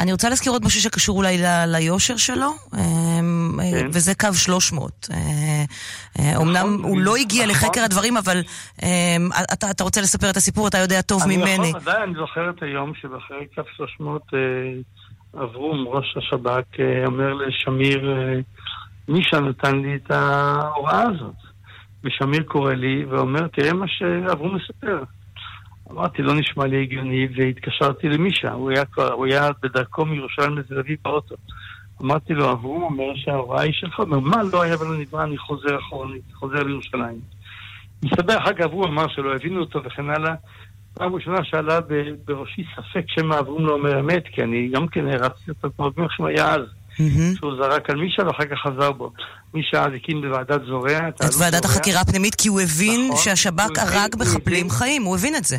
[0.00, 3.86] אני רוצה להזכיר עוד משהו שקשור אולי ליושר שלו, אמ, כן.
[3.92, 5.08] וזה קו 300.
[6.36, 7.68] אומנם אה, נכון, הוא לא הגיע נכון.
[7.68, 8.42] לחקר הדברים, אבל
[9.52, 11.72] אתה רוצה לספר את הסיפור, אתה יודע טוב ממני.
[12.02, 14.38] אני זוכר את היום שבאחרי קו 300 אה,
[15.34, 18.14] אברום, ראש השב"כ, אה, אומר לשמיר,
[19.08, 21.34] מישה נתן לי את ההוראה הזאת.
[22.04, 25.02] ושמיר קורא לי ואומר, תראה מה שאברום מספר.
[25.90, 30.98] אמרתי, לא נשמע לי הגיוני, והתקשרתי למישה, הוא היה, הוא היה בדרכו מירושלים לתל אביב
[31.04, 31.34] באוטו.
[32.02, 35.38] אמרתי לו, אברום אומר שההוראה היא שלך, הוא אומר, מה לא היה ולא נברא, אני
[35.38, 37.20] חוזר אחרונית, חוזר לירושלים.
[38.04, 40.34] מסתבר, אחר כך הוא אמר שלא הבינו אותו וכן הלאה.
[40.98, 41.80] פעם ראשונה שעלה
[42.24, 46.06] בראשי ספק שמא אברום לא אומר אמת, כי אני גם כן הרצתי אותו כמו אברום
[46.06, 46.60] איך היה אז.
[47.36, 49.12] שהוא זרק על מישה ואחר כך חזר בו.
[49.54, 53.16] מישה אז הקים בוועדת זורע את ועדת החקירה הפנימית, כי הוא הבין נכון.
[53.24, 55.56] שהשב"כ הרג מחבלים חיים, הוא הבין את זה.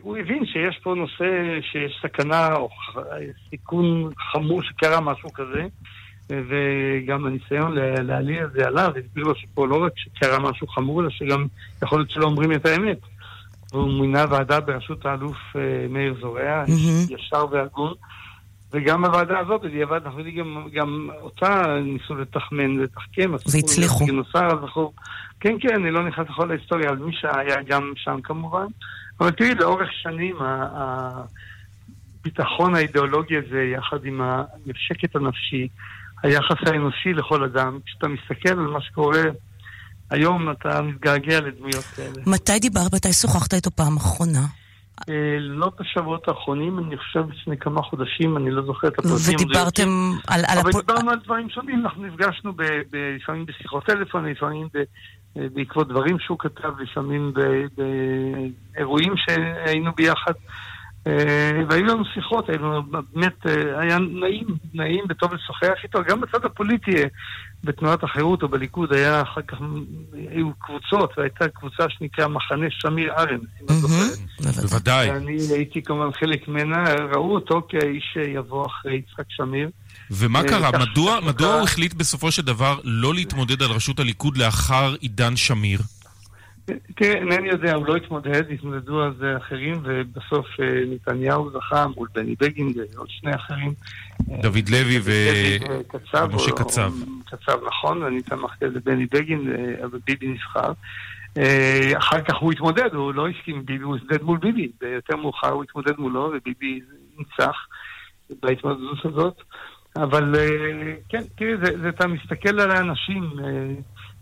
[0.00, 1.24] הוא הבין שיש פה נושא
[1.72, 2.68] שיש סכנה או
[3.50, 5.62] סיכון חמור שקרה משהו כזה.
[6.30, 11.10] וגם הניסיון להעליל את זה עליו, הסביר לו שפה לא רק שקרה משהו חמור, אלא
[11.10, 11.46] שגם
[11.82, 12.98] יכול להיות שלא אומרים את האמת.
[13.76, 16.64] והוא מינה ועדה בראשות האלוף אה, מאיר זורע,
[17.10, 17.94] ישר והגון,
[18.72, 23.32] וגם הוועדה הזאת, בדיעבד, אנחנו יודעים, גם, גם אותה ניסו לתחמן, לתחכם.
[23.52, 24.06] והצליחו.
[25.40, 28.66] כן, כן, אני לא נכנס לכל ההיסטוריה, על מי שהיה גם שם כמובן.
[29.20, 30.36] אבל תראי, לאורך שנים
[32.20, 35.68] הביטחון האידיאולוגי הזה, יחד עם השקט הנפשי,
[36.22, 39.22] היחס האנושי לכל אדם, כשאתה מסתכל על מה שקורה
[40.10, 42.22] היום, אתה מתגעגע לדמויות כאלה.
[42.26, 44.46] מתי דיברת, מתי שוחחת איתו פעם אחרונה?
[45.08, 49.34] אה, לא בשבועות האחרונים, אני חושב לפני כמה חודשים, אני לא זוכר את הפרטים.
[49.34, 49.88] ודיברתם
[50.28, 50.40] על...
[50.60, 52.52] אבל דיברנו על דברים שונים, אנחנו נפגשנו
[53.16, 54.68] לפעמים בשיחות טלפון, לפעמים
[55.36, 57.32] בעקבות דברים שהוא כתב, לפעמים
[58.74, 60.32] באירועים שהיינו ביחד.
[61.06, 66.44] אה, והיו לנו שיחות, היינו באמת, אה, היה נעים, נעים וטוב לשוחח איתו, גם בצד
[66.44, 66.90] הפוליטי,
[67.64, 69.56] בתנועת החירות או בליכוד היה אחר כך,
[70.30, 74.18] היו קבוצות, והייתה קבוצה שנקרא מחנה שמיר ארנס, אם את זוכרת.
[74.62, 75.10] בוודאי.
[75.10, 79.70] ואני הייתי כמובן חלק ממנה, ראו אותו כאיש שיבוא אחרי יצחק שמיר.
[80.10, 80.70] ומה אה, קרה?
[81.22, 85.80] מדוע הוא החליט בסופו של דבר לא להתמודד על ראשות הליכוד לאחר עידן שמיר?
[86.96, 92.34] תראה, אינני יודע, הוא לא התמודד, התמודדו זה אחרים, ובסוף אה, נתניהו זכה מול בני
[92.40, 93.72] בגין ועוד שני אחרים.
[94.20, 96.92] דוד לוי ומשה קצב.
[97.24, 100.72] קצב, נכון, אני תמכתי על זה בני בגין, אה, אבל ביבי נבחר.
[101.38, 104.68] אה, אחר כך הוא התמודד, הוא לא הסכים עם ביבי, הוא התמודד מול ביבי.
[104.80, 106.80] ביותר מאוחר הוא התמודד מולו, וביבי
[107.18, 107.66] ניצח
[108.42, 109.42] בהתמודדות הזאת.
[109.96, 110.34] אבל
[111.08, 111.52] כן, תראי,
[111.88, 113.30] אתה מסתכל על האנשים...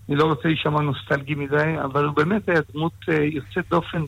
[0.08, 4.04] אני לא רוצה להישמע נוסטלגי מדי, אבל הוא באמת היה דמות אה, יוצאת דופן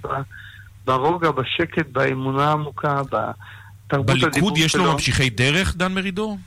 [0.85, 4.31] ברוגע, בשקט, באמונה העמוקה, בתרבות הדיבור שלו.
[4.31, 6.39] בליכוד יש לו ממשיכי דרך, דן מרידור?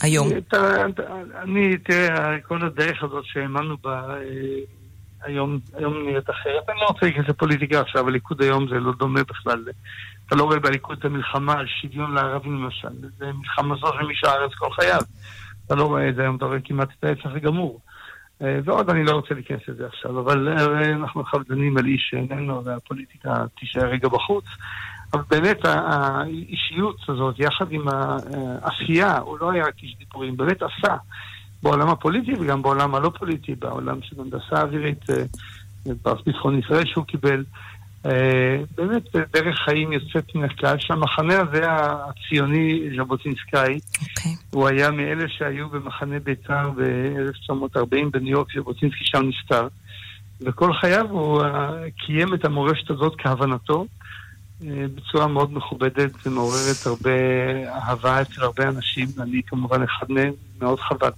[0.00, 0.28] היום.
[1.42, 4.20] אני, תראה, כל הדרך הזאת שהאמנו בה, אה,
[5.22, 6.68] היום, היום נראית אחרת.
[6.68, 9.64] אני לא רוצה להיכנס לפוליטיקה עכשיו, הליכוד היום זה לא דומה בכלל.
[10.26, 13.08] אתה לא רואה בליכוד את המלחמה על שוויון לערבים למשל.
[13.18, 15.00] זה מלחמה זו של מי שהארץ כל חייו.
[15.66, 17.80] אתה לא רואה את זה היום, אתה רואה כמעט את ההפך הגמור.
[18.42, 22.08] אה, ועוד אני לא רוצה להיכנס לזה עכשיו, אבל אה, אנחנו עכשיו דנים על איש
[22.10, 24.44] שאיננו, והפוליטיקה תישאר רגע בחוץ.
[25.12, 30.96] אבל באמת האישיות הזאת, יחד עם העשייה, הוא לא היה רק איש דיבורים, באמת עשה
[31.62, 35.24] בעולם הפוליטי וגם בעולם הלא פוליטי, בעולם של הנדסה אווירית, אה,
[36.02, 37.44] פרס ביטחון ישראל שהוא קיבל.
[38.06, 44.00] אה, באמת דרך חיים יוצאת מן הכלל, שהמחנה הזה הציוני ז'בוטינסקאי, okay.
[44.18, 44.32] אוקיי.
[44.50, 49.68] הוא היה מאלה שהיו במחנה בית"ר ב-1940 בניו יורק, ז'בוטינסקי שם נפטר,
[50.40, 51.70] וכל חייו הוא אה,
[52.06, 53.86] קיים את המורשת הזאת כהבנתו,
[54.64, 57.10] אה, בצורה מאוד מכובדת ומעוררת הרבה
[57.68, 61.10] אהבה אצל הרבה אנשים, אני כמובן אחד מהם, מאוד חבל.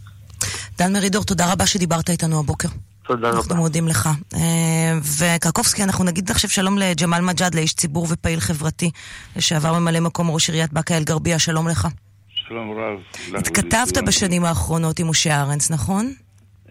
[0.78, 2.68] דן מרידור, תודה רבה שדיברת איתנו הבוקר.
[3.06, 3.38] תודה רבה.
[3.38, 4.08] אנחנו מודים לך.
[4.34, 8.90] אה, וקרקובסקי, אנחנו נגיד עכשיו שלום לג'מאל מג'אד, לאיש ציבור ופעיל חברתי,
[9.36, 11.88] לשעבר ממלא מקום ראש עיריית באקה אל-גרבייה, שלום לך.
[12.28, 12.98] שלום רב.
[13.38, 16.12] התכתבת בשנים האחרונות עם משה ארנס, נכון?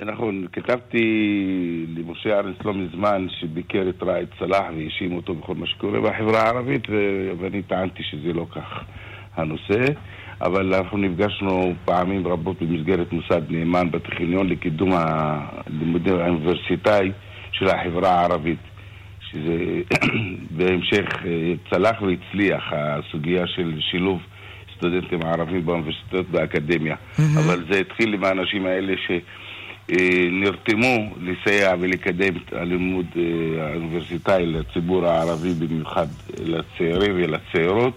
[0.06, 1.06] נכון, כתבתי
[1.96, 6.84] למשה ארנס לא מזמן שביקר את ראאד סלאח והאשים אותו בכל מה שקורה בחברה הערבית
[7.40, 8.84] ואני טענתי שזה לא כך
[9.36, 9.94] הנושא
[10.42, 17.12] אבל אנחנו נפגשנו פעמים רבות במסגרת מוסד נאמן בטכניון לקידום הלימודים האוניברסיטאי
[17.52, 18.60] של החברה הערבית
[19.32, 19.58] שזה
[20.58, 24.22] בהמשך אה, צלח והצליח הסוגיה של שילוב
[24.78, 26.96] סטודנטים ערבים באוניברסיטאות באקדמיה.
[26.96, 27.22] Mm-hmm.
[27.40, 28.94] אבל זה התחיל עם האנשים האלה
[29.90, 36.08] שנרתמו לסייע ולקדם את הלימוד אה, האוניברסיטאי לציבור הערבי, במיוחד
[36.40, 37.94] לצעירים ולצעירות.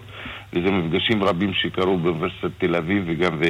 [0.55, 3.41] וזה מפגשים רבים שקרו באוניברסיטת תל אביב וגם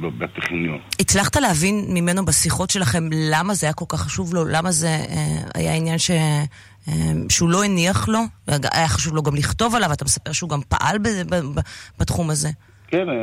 [0.18, 0.78] בטכניון.
[1.00, 4.44] הצלחת להבין ממנו בשיחות שלכם למה זה היה כל כך חשוב לו?
[4.44, 6.10] למה זה אה, היה עניין ש...
[6.88, 6.94] אה,
[7.28, 8.18] שהוא לא הניח לו?
[8.72, 10.96] היה חשוב לו גם לכתוב עליו, אתה מספר שהוא גם פעל
[11.98, 12.48] בתחום הזה.
[12.88, 13.14] כן, אה,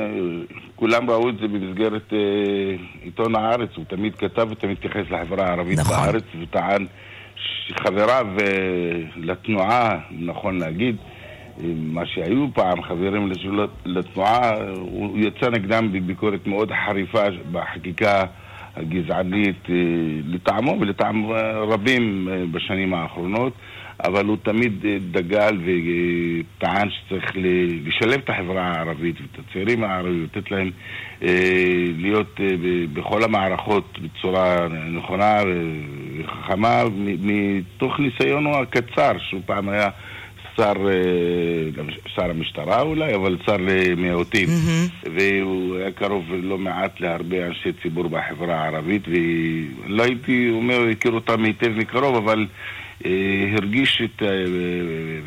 [0.76, 2.14] כולם ראו את זה במסגרת
[3.02, 5.96] עיתון הארץ, הוא תמיד כתב ותמיד התייחס לחברה הערבית נכון.
[5.96, 6.86] בארץ, וטען
[7.36, 8.28] שחבריו
[9.16, 10.96] לתנועה, נכון להגיד,
[11.76, 13.32] מה שהיו פעם חברים
[13.86, 18.24] לתנועה, הוא יצא נגדם בביקורת מאוד חריפה בחקיקה
[18.76, 19.76] הגזענית אה,
[20.26, 21.32] לטעמו ולטעם
[21.68, 23.54] רבים אה, בשנים האחרונות,
[24.04, 27.32] אבל הוא תמיד אה, דגל וטען שצריך
[27.86, 30.72] לשלב את החברה הערבית ואת הצעירים הערבים, לתת להם
[31.98, 32.40] להיות
[32.94, 35.38] בכל המערכות בצורה נכונה
[36.18, 36.84] וחכמה
[37.20, 39.88] מתוך ניסיונו הקצר, שהוא פעם היה
[40.56, 41.84] שר, אה,
[42.16, 44.48] שר המשטרה אולי, אבל שר למיעוטים.
[44.48, 45.10] Mm-hmm.
[45.16, 51.44] והוא היה קרוב לא מעט להרבה אנשי ציבור בחברה הערבית, ולא הייתי אומר, הכיר אותם
[51.44, 52.46] היטב מקרוב, אבל
[53.06, 54.28] אה, הרגיש את, אה,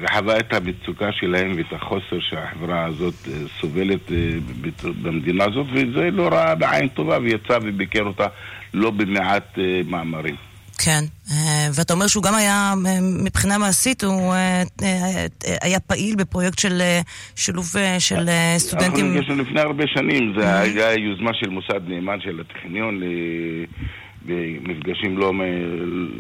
[0.00, 4.16] וחווה את המצוקה שלהם ואת החוסר שהחברה הזאת אה, סובלת אה,
[5.02, 8.26] במדינה הזאת, וזה לא ראה בעין טובה, ויצא וביקר אותה
[8.74, 10.37] לא במעט אה, מאמרים.
[10.78, 14.62] כן, אה, ואתה אומר שהוא גם היה, אה, מבחינה מעשית, הוא אה,
[15.62, 16.82] היה פעיל בפרויקט של
[17.37, 17.66] שילוב
[17.98, 19.06] של סטודנטים.
[19.06, 23.00] אנחנו נפגשנו לפני הרבה שנים, זה היה יוזמה של מוסד נאמן של הטכניון
[24.26, 25.32] במפגשים לא,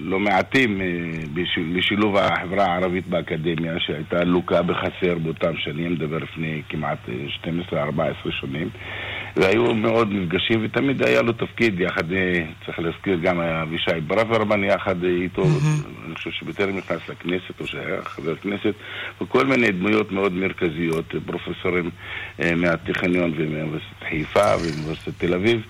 [0.00, 0.80] לא מעטים
[1.56, 6.98] לשילוב החברה הערבית באקדמיה, שהייתה לוקה בחסר באותם שנים, מדבר לפני כמעט
[7.70, 7.74] 12-14
[8.40, 8.70] שנים.
[9.36, 15.04] והיו מאוד מפגשים, ותמיד היה לו תפקיד יחד, אה, צריך להזכיר גם אבישי ברוורמן יחד
[15.04, 16.06] איתו, mm-hmm.
[16.06, 18.74] אני חושב שבטרם נכנס לכנסת, או שהיה חבר כנסת,
[19.20, 21.90] וכל מיני דמויות מאוד מרכזיות, פרופסורים
[22.42, 25.62] אה, מהטכניון ומאוניברסיטת חיפה ומאוניברסיטת תל אביב.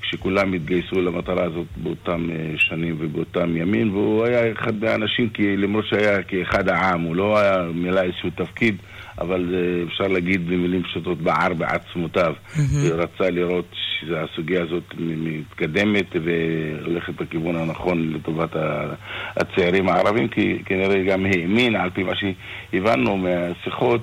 [0.00, 5.84] כשכולם התגייסו למטרה הזאת באותם אה, שנים ובאותם ימים, והוא היה אחד מהאנשים, כי למרות
[5.86, 8.76] שהיה כאחד העם, הוא לא היה מילא איזשהו תפקיד,
[9.20, 12.34] אבל אה, אפשר להגיד במילים פשוטות, בער בעצמותיו.
[12.82, 18.50] ורצה לראות שהסוגיה הזאת מתקדמת והולכת בכיוון הנכון לטובת
[19.36, 24.00] הצעירים הערבים, כי כנראה גם האמין, על פי מה שהבנו מהשיחות,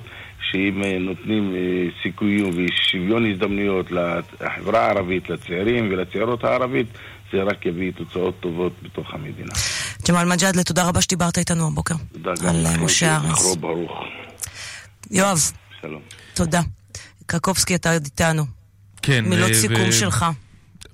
[0.50, 1.60] שאם אה, נותנים אה,
[2.02, 6.86] סיכויים ושוויון הזדמנויות לחברה הערבית, לצעירים ולצעירות הערבית,
[7.32, 9.52] זה רק יביא תוצאות טובות בתוך המדינה.
[10.08, 11.94] ג'מאל מג'אדלה, תודה רבה שדיברת איתנו הבוקר.
[12.12, 13.38] תודה גם על משה ארנס.
[13.38, 14.04] זכרו ברוך.
[15.10, 15.52] יואב.
[15.80, 16.02] שלום.
[16.34, 16.60] תודה.
[17.26, 18.44] קרקובסקי, אתה עוד איתנו.
[19.02, 19.24] כן.
[19.24, 20.26] מילות סיכום שלך.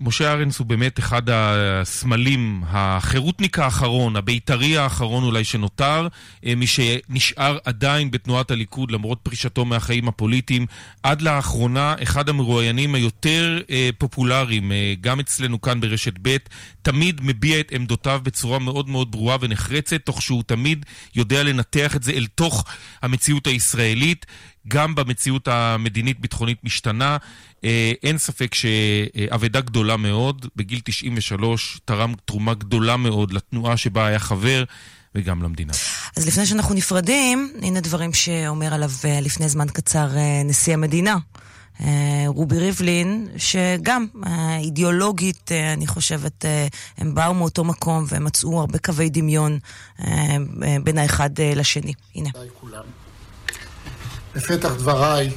[0.05, 6.09] משה ארנס הוא באמת אחד הסמלים, החירותניק האחרון, הבית"רי האחרון אולי שנותר,
[6.47, 10.67] אה, מי שנשאר עדיין בתנועת הליכוד למרות פרישתו מהחיים הפוליטיים.
[11.03, 16.37] עד לאחרונה, אחד המרואיינים היותר אה, פופולריים, אה, גם אצלנו כאן ברשת ב',
[16.83, 22.03] תמיד מביע את עמדותיו בצורה מאוד מאוד ברורה ונחרצת, תוך שהוא תמיד יודע לנתח את
[22.03, 22.65] זה אל תוך
[23.03, 24.27] המציאות הישראלית.
[24.69, 27.17] גם במציאות המדינית-ביטחונית משתנה.
[27.65, 34.19] אה, אין ספק שאבדה גדולה מאוד, בגיל 93 תרם תרומה גדולה מאוד לתנועה שבה היה
[34.19, 34.65] חבר.
[35.15, 35.73] וגם למדינה.
[36.17, 41.17] אז לפני שאנחנו נפרדים, הנה דברים שאומר עליו אה, לפני זמן קצר אה, נשיא המדינה.
[42.27, 44.07] רובי ריבלין, שגם
[44.59, 46.45] אידיאולוגית, אני חושבת,
[46.99, 49.59] הם באו מאותו מקום והם מצאו הרבה קווי דמיון
[50.85, 51.93] בין האחד לשני.
[52.15, 52.31] הנה.
[54.35, 55.31] בפתח דבריי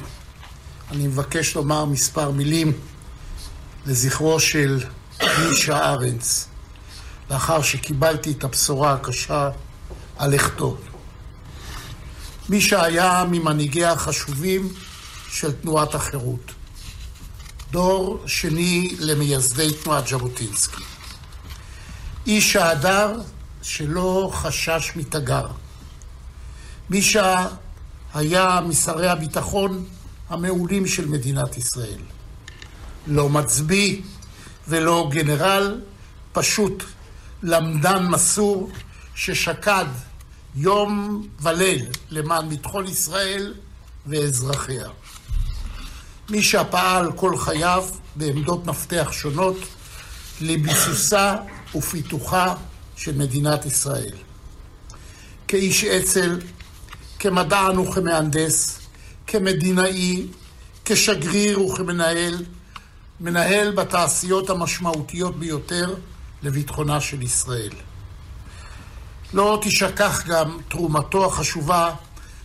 [0.90, 2.72] אני מבקש לומר מספר מילים
[3.86, 4.84] לזכרו של
[5.22, 6.48] מישה ארנס,
[7.30, 9.50] לאחר שקיבלתי את הבשורה הקשה
[10.18, 10.76] על לכתו.
[12.48, 14.72] מישה היה ממנהיגיה החשובים
[15.28, 16.52] של תנועת החירות.
[17.70, 20.82] דור שני למייסדי תנועת ז'בוטינסקי.
[22.26, 23.20] איש ההדר
[23.62, 25.46] שלא חשש מתגר.
[26.90, 27.46] מישה
[28.14, 29.84] היה משרי הביטחון
[30.28, 32.00] המעולים של מדינת ישראל.
[33.06, 34.02] לא מצביא
[34.68, 35.80] ולא גנרל,
[36.32, 36.82] פשוט
[37.42, 38.70] למדן מסור
[39.14, 39.86] ששקד
[40.56, 43.54] יום וליל למען ביטחון ישראל
[44.06, 44.88] ואזרחיה.
[46.30, 47.84] מי שפעל כל חייו
[48.16, 49.56] בעמדות מפתח שונות
[50.40, 51.36] לביסוסה
[51.74, 52.54] ופיתוחה
[52.96, 54.14] של מדינת ישראל.
[55.48, 56.38] כאיש אצ"ל,
[57.18, 58.78] כמדען וכמהנדס,
[59.26, 60.26] כמדינאי,
[60.84, 62.44] כשגריר וכמנהל,
[63.20, 65.94] מנהל בתעשיות המשמעותיות ביותר
[66.42, 67.70] לביטחונה של ישראל.
[69.32, 71.94] לא תשכח גם תרומתו החשובה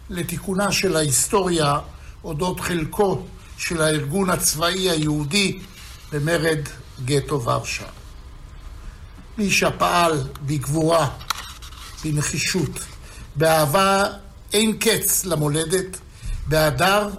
[0.09, 1.79] לתיקונה של ההיסטוריה
[2.23, 3.23] אודות חלקו
[3.57, 5.59] של הארגון הצבאי היהודי
[6.11, 6.59] במרד
[7.05, 7.85] גטו ורשה.
[9.37, 11.09] מי שפעל בגבורה,
[12.03, 12.79] בנחישות,
[13.35, 14.05] באהבה
[14.53, 15.97] אין קץ למולדת,
[16.47, 17.09] בהדר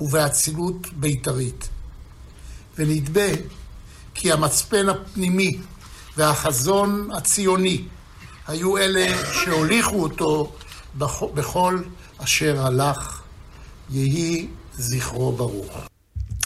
[0.00, 1.68] ובאצילות בית"רית.
[2.78, 3.28] ונדבה
[4.14, 5.58] כי המצפן הפנימי
[6.16, 7.84] והחזון הציוני
[8.48, 10.52] היו אלה שהוליכו אותו
[11.34, 11.82] בכל
[12.18, 13.20] אשר הלך.
[13.90, 14.46] יהי
[14.78, 15.78] זכרו ברוך.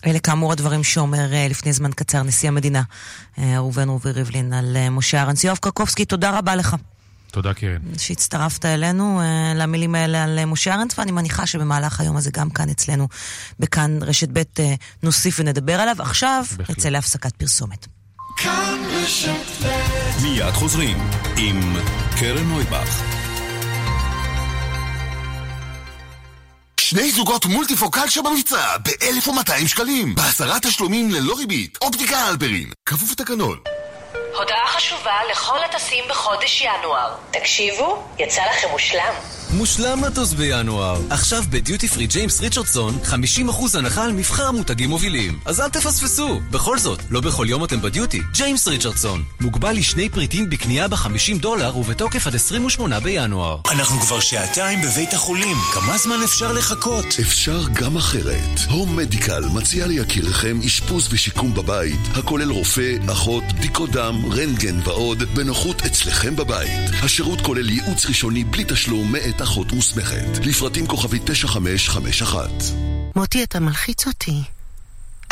[0.07, 2.83] אלה כאמור הדברים שאומר אה, לפני זמן קצר נשיא המדינה
[3.38, 5.44] אה, ראובן רובי ריבלין על אה, משה ארנס.
[5.44, 6.77] יואב קרקובסקי, תודה רבה לך.
[7.35, 7.79] תודה קרן.
[7.99, 12.70] שהצטרפת אלינו uh, למילים האלה על משה ארנס, ואני מניחה שבמהלך היום הזה גם כאן
[12.70, 13.09] אצלנו,
[13.59, 14.61] בכאן רשת ב', uh,
[15.03, 15.97] נוסיף ונדבר עליו.
[15.99, 16.79] עכשיו בהחלט.
[16.79, 17.87] נצא להפסקת פרסומת.
[20.23, 20.99] מיד חוזרים
[21.37, 21.77] עם
[22.18, 23.03] קרן נויבך.
[26.81, 33.59] שני זוגות מולטיפוקל שבמבצע ב-1200 שקלים, בעשרה תשלומים ללא ריבית, אופטיקה אלברין, כפוף לתקנון.
[34.38, 37.14] הודעה חשובה לכל הטסים בחודש ינואר.
[37.30, 39.14] תקשיבו, יצא לכם מושלם.
[39.50, 41.00] מושלם לטוס בינואר.
[41.10, 45.38] עכשיו בדיוטי פרי ג'יימס ריצ'רדסון 50% הנחה על מבחר מותגים מובילים.
[45.44, 46.40] אז אל תפספסו.
[46.50, 48.20] בכל זאת, לא בכל יום אתם בדיוטי.
[48.32, 49.24] ג'יימס ריצ'רדסון.
[49.40, 53.58] מוגבל לשני פריטים בקנייה ב-50 דולר ובתוקף עד 28 בינואר.
[53.70, 55.56] אנחנו כבר שעתיים בבית החולים.
[55.74, 57.06] כמה זמן אפשר לחכות?
[57.20, 58.60] אפשר גם אחרת.
[58.70, 65.83] הום מדיקל מציע ליקיריכם אשפוז ושיקום בבית, הכולל רופא, אחות, בדיקות דם, רנטגן ועוד, בנוחות
[65.83, 66.90] אצלכם בבית.
[67.03, 70.44] השירות כולל ייעוץ ראשוני בלי תשלום מאת אחות מוסמכת.
[70.44, 72.50] לפרטים כוכבי 9551.
[73.16, 74.42] מוטי, אתה מלחיץ אותי.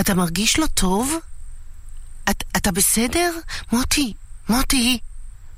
[0.01, 1.15] אתה מרגיש לא טוב?
[2.31, 3.33] את, אתה בסדר?
[3.73, 4.13] מוטי,
[4.49, 4.99] מוטי,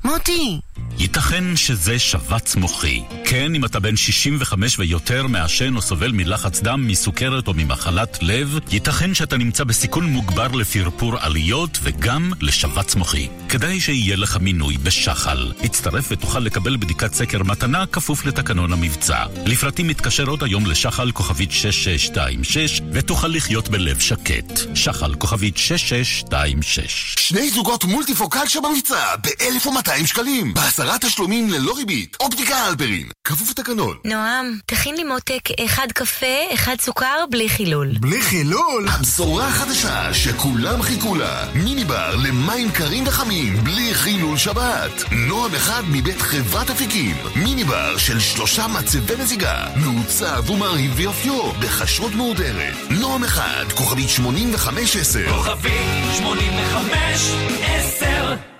[0.04, 0.60] מוטי!
[1.04, 3.02] ייתכן שזה שבץ מוחי.
[3.24, 8.58] כן, אם אתה בן 65 ויותר, מעשן או סובל מלחץ דם, מסוכרת או ממחלת לב,
[8.70, 13.28] ייתכן שאתה נמצא בסיכון מוגבר לפרפור עליות וגם לשבץ מוחי.
[13.48, 15.52] כדאי שיהיה לך מינוי בשחל.
[15.62, 19.24] הצטרף ותוכל לקבל בדיקת סקר מתנה כפוף לתקנון המבצע.
[19.46, 24.60] לפרטים מתקשר עוד היום לשחל כוכבית 6626 ותוכל לחיות בלב שקט.
[24.74, 30.54] שחל כוכבית 6626 שני זוגות מולטיפוקל שבמבצע ב-1200 שקלים.
[30.54, 32.16] בעשרה תשלומים ללא ריבית.
[32.20, 33.06] אופטיקה אלברין.
[33.24, 33.96] כפוף לתקנון.
[34.04, 37.88] נועם, תכין לי מותק אחד קפה, אחד סוכר, בלי חילול.
[38.00, 38.88] בלי חילול?
[38.88, 41.46] הבשורה החדשה שכולם חיכו לה.
[41.54, 45.02] מיני בר למים קרים וחמים, בלי חילול שבת.
[45.12, 47.16] נועם אחד מבית חברת אפיקים.
[47.36, 49.66] מיני בר של שלושה מצבי מזיגה.
[49.76, 52.74] מעוצב ומרהיב ויופיו, בכשרות מהודרת.
[52.90, 55.32] נועם אחד, כוכבית 8510.
[55.32, 58.53] כוכבית 8510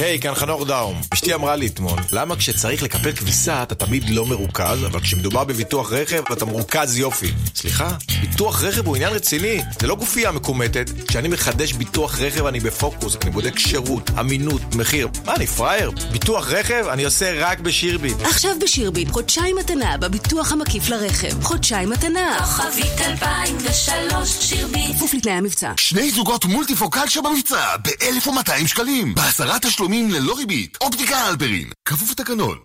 [0.00, 1.00] היי, hey, כאן חנוך דאום.
[1.14, 5.92] אשתי אמרה לי אתמול, למה כשצריך לקפל כביסה אתה תמיד לא מרוכז, אבל כשמדובר בביטוח
[5.92, 7.32] רכב אתה מרוכז יופי?
[7.54, 7.90] סליחה?
[8.20, 10.90] ביטוח רכב הוא עניין רציני, זה לא גופייה מקומטת.
[11.08, 15.08] כשאני מחדש ביטוח רכב אני בפוקוס, אני בודק שירות, אמינות, מחיר.
[15.24, 15.90] מה, אני פראייר?
[16.12, 18.16] ביטוח רכב אני עושה רק בשירביט.
[18.22, 21.42] עכשיו בשירביט, חודשיים מתנה בביטוח המקיף לרכב.
[21.42, 22.38] חודשיים מתנה.
[22.38, 24.96] כוכבית 2003 שירביט.
[24.96, 25.72] כפוף לתנאי המבצע.
[25.76, 29.14] שני זוגות מולטיפוקל שבמבצע ב-1200 שקלים.
[29.14, 30.78] בעשרה תשלומים תשלומים ללא ריבית.
[30.80, 31.68] אופטיקה אלברין.
[31.84, 32.58] כפוף לתקנון.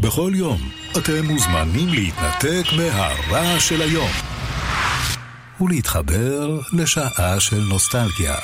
[0.00, 0.60] בכל יום
[0.98, 4.10] אתם מוזמנים להתנתק מהרעש של היום
[5.60, 8.34] ולהתחבר לשעה של נוסטלגיה.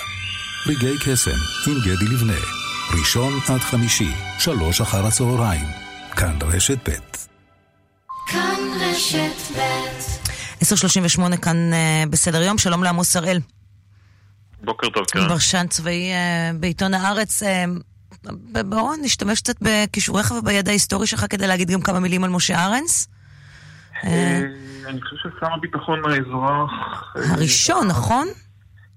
[0.66, 2.40] רגעי קסם עם גדי לבנה,
[2.98, 5.66] ראשון עד חמישי, שלוש אחר הצהריים,
[6.16, 6.92] כאן רשת ב'.
[8.26, 9.60] כאן רשת ב'.
[10.62, 13.40] 10.38 כאן uh, בסדר יום, שלום לעמוס הראל.
[14.64, 15.28] בוקר טוב, קרן.
[15.28, 17.42] פרשן צבאי אה, בעיתון הארץ.
[17.42, 17.64] אה,
[18.64, 23.08] בואו נשתמש קצת בכישוריך ובידע ההיסטורי שלך כדי להגיד גם כמה מילים על משה ארנס.
[24.04, 24.40] אה,
[24.86, 26.70] אני חושב ששר הביטחון האזרח...
[27.14, 28.28] הראשון, נכון?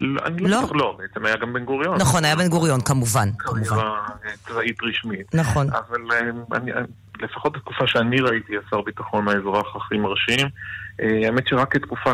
[0.02, 1.98] אני לא בטוח, לא, בעצם היה גם בן גוריון.
[2.02, 3.30] נכון, היה בן גוריון, כמובן.
[3.38, 4.08] קריירה
[4.48, 5.36] צבאית רשמית.
[5.36, 5.68] נכון.
[5.70, 6.00] אבל
[7.22, 10.48] לפחות בתקופה שאני ראיתי, השר ביטחון האזרח הכי מרשים.
[11.00, 12.14] האמת שרק כתקופה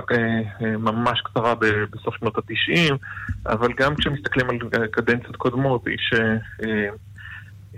[0.61, 1.53] ממש קצרה
[1.91, 2.95] בסוף שנות התשעים,
[3.45, 4.57] אבל גם כשמסתכלים על
[4.91, 6.13] קדנציות קודמות, איש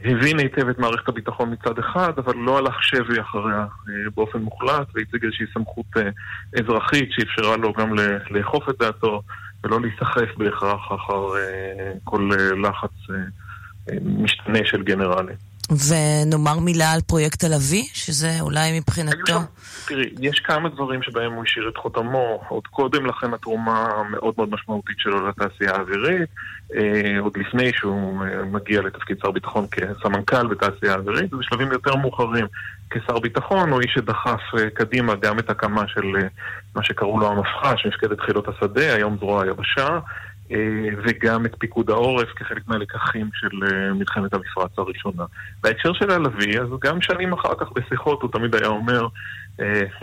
[0.06, 3.66] הבין היטב את מערכת הביטחון מצד אחד, אבל לא הלך שבי אחריה
[4.16, 5.86] באופן מוחלט, והציג איזושהי סמכות
[6.60, 7.96] אזרחית שאפשרה לו גם
[8.30, 9.22] לאכוף את דעתו.
[9.64, 11.26] ולא להיסחף בהכרח אחר
[12.04, 12.30] כל
[12.64, 12.92] לחץ
[14.02, 15.53] משתנה של גנרלים.
[15.72, 19.40] ונאמר מילה על פרויקט הלוי, שזה אולי מבחינתו...
[19.88, 22.42] תראי, יש כמה דברים שבהם הוא השאיר את חותמו.
[22.48, 26.30] עוד קודם לכן התרומה המאוד מאוד משמעותית שלו לתעשייה האווירית,
[26.76, 32.46] אה, עוד לפני שהוא מגיע לתפקיד שר ביטחון כסמנכ"ל בתעשייה האווירית, ובשלבים יותר מאוחרים
[32.90, 36.28] כשר ביטחון, הוא איש שדחף אה, קדימה גם את הקמה של אה,
[36.76, 40.00] מה שקראו לו המפח"ש, מפקדת חילות השדה, היום זרוע היבשה.
[41.06, 43.58] וגם את פיקוד העורף כחלק מהלקחים של
[43.94, 45.24] מלחמת המפרץ הראשונה.
[45.64, 49.08] בהקשר של הלוי, אז גם שנים אחר כך בשיחות הוא תמיד היה אומר,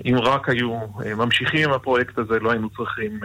[0.07, 0.81] אם רק היו
[1.17, 3.21] ממשיכים עם הפרויקט הזה, לא היינו צריכים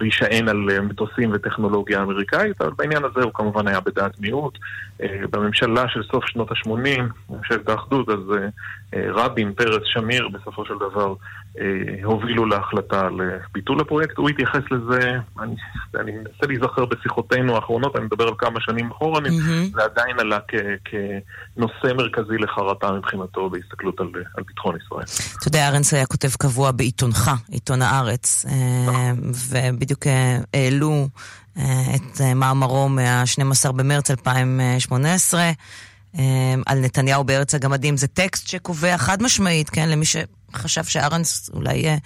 [0.00, 4.58] להישען על מטוסים וטכנולוגיה אמריקאית, אבל בעניין הזה הוא כמובן היה בדעת מיעוט.
[5.30, 7.00] בממשלה של סוף שנות ה-80,
[7.30, 8.20] ממשלת האחדות, אז
[8.94, 11.14] רבין, פרס, שמיר, בסופו של דבר
[12.04, 13.20] הובילו להחלטה על
[13.52, 14.16] ביטול הפרויקט.
[14.16, 15.54] הוא התייחס לזה, אני,
[16.00, 19.76] אני מנסה להיזכר בשיחותינו האחרונות, אני מדבר על כמה שנים אחורנית, mm-hmm.
[19.76, 20.54] זה עדיין עלה כ,
[20.84, 25.04] כנושא מרכזי לחרטה מבחינתו בהסתכלות על, על ביטחון ישראל.
[25.38, 28.46] אתה יודע, ארנס היה כותב קבוע בעיתונך, עיתון הארץ,
[29.50, 30.06] ובדיוק
[30.54, 31.08] העלו
[31.94, 35.50] את מאמרו מה-12 במרץ 2018.
[36.66, 37.96] על נתניהו בארץ הגמדים.
[37.96, 40.04] זה טקסט שקובע חד משמעית, כן, למי
[40.56, 41.98] שחשב שארנס אולי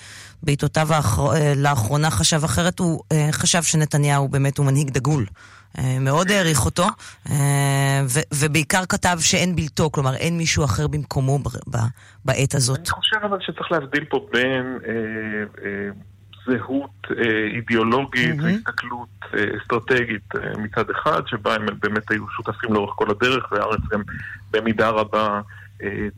[0.43, 1.31] בעיתותיו האחר...
[1.57, 5.27] לאחרונה חשב אחרת, הוא חשב שנתניהו באמת הוא מנהיג דגול.
[6.01, 6.87] מאוד העריך אותו,
[8.07, 11.89] ו- ובעיקר כתב שאין בלתו, כלומר אין מישהו אחר במקומו ב- ב-
[12.25, 12.79] בעת הזאת.
[12.79, 15.91] אני חושב אבל שצריך להבדיל פה בין אה, אה,
[16.47, 18.43] זהות אה, אידיאולוגית mm-hmm.
[18.43, 23.81] והסתכלות אה, אסטרטגית אה, מצד אחד, שבה הם באמת היו שותפים לאורך כל הדרך, והארץ
[23.91, 24.03] גם
[24.51, 25.41] במידה רבה אה,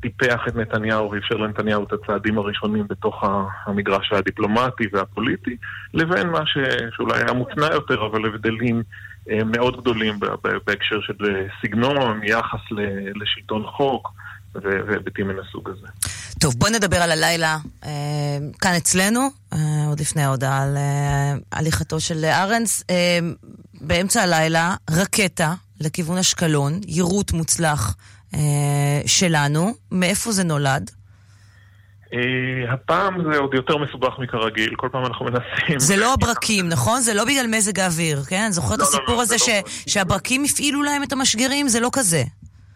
[0.00, 3.24] טיפח את נתניהו ואפשר לנתניהו את הצעדים הראשונים בתוך
[3.66, 5.56] המגרש הדיפלומטי והפוליטי,
[5.94, 6.58] לבין מה ש,
[6.96, 8.82] שאולי היה מוצנע יותר, אבל הבדלים
[9.30, 10.20] אה, מאוד גדולים
[10.66, 12.60] בהקשר של אה, סגנון, יחס
[13.14, 14.08] לשלטון חוק.
[14.54, 15.86] והיבטים מן הסוג הזה.
[16.40, 17.90] טוב, בוא נדבר על הלילה אה,
[18.60, 19.28] כאן אצלנו,
[19.88, 20.76] עוד לפני ההודעה על
[21.52, 22.84] הליכתו של ארנס.
[23.80, 27.96] באמצע הלילה, רקטה לכיוון אשקלון, יירוט מוצלח
[29.07, 29.72] שלנו.
[29.93, 30.91] מאיפה זה נולד?
[32.12, 32.14] Uh,
[32.72, 35.78] הפעם זה עוד יותר מסובך מכרגיל, כל פעם אנחנו מנסים...
[35.78, 37.01] זה לא הברקים, נכון?
[37.01, 38.49] זה לא בגלל מזג האוויר, כן?
[38.51, 39.49] זוכר את לא, הסיפור לא, הזה לא, ש...
[39.49, 39.62] לא.
[39.87, 41.68] שהברקים הפעילו להם את המשגרים?
[41.68, 42.22] זה לא כזה.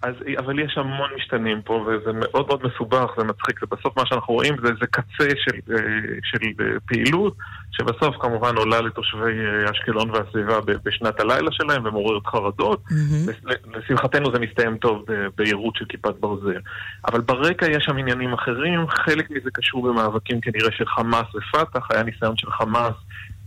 [0.07, 4.35] אז, אבל יש המון משתנים פה, וזה מאוד מאוד מסובך, זה מצחיק, ובסוף מה שאנחנו
[4.35, 5.79] רואים זה, זה קצה של, אה,
[6.23, 7.37] של אה, פעילות,
[7.71, 12.83] שבסוף כמובן עולה לתושבי אה, אשקלון והסביבה בשנת הלילה שלהם ומעוררת חרדות.
[12.89, 13.51] Mm-hmm.
[13.75, 15.05] לשמחתנו זה מסתיים טוב
[15.37, 16.61] ביירוט של כיפת ברזל.
[17.05, 22.03] אבל ברקע יש שם עניינים אחרים, חלק מזה קשור במאבקים כנראה של חמאס ופת"ח, היה
[22.03, 22.95] ניסיון של חמאס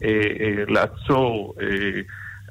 [0.04, 1.56] אה, אה, לעצור...
[1.62, 2.02] אה,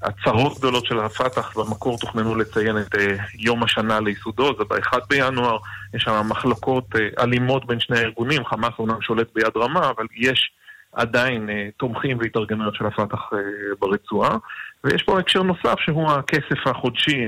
[0.02, 2.98] הצהרות גדולות של הפת"ח במקור תוכננו לציין את uh,
[3.34, 5.58] יום השנה לייסודו, זה ב-1 בינואר,
[5.94, 10.50] יש שם מחלוקות uh, אלימות בין שני הארגונים, חמאס אומנם שולט ביד רמה, אבל יש
[10.92, 13.36] עדיין uh, תומכים והתארגנויות של הפת"ח uh,
[13.78, 14.36] ברצועה.
[14.84, 17.26] ויש פה הקשר נוסף שהוא הכסף החודשי,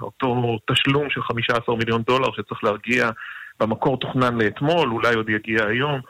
[0.00, 3.10] אותו תשלום של 15 מיליון דולר שצריך להרגיע,
[3.60, 6.00] במקור תוכנן לאתמול, אולי עוד יגיע היום,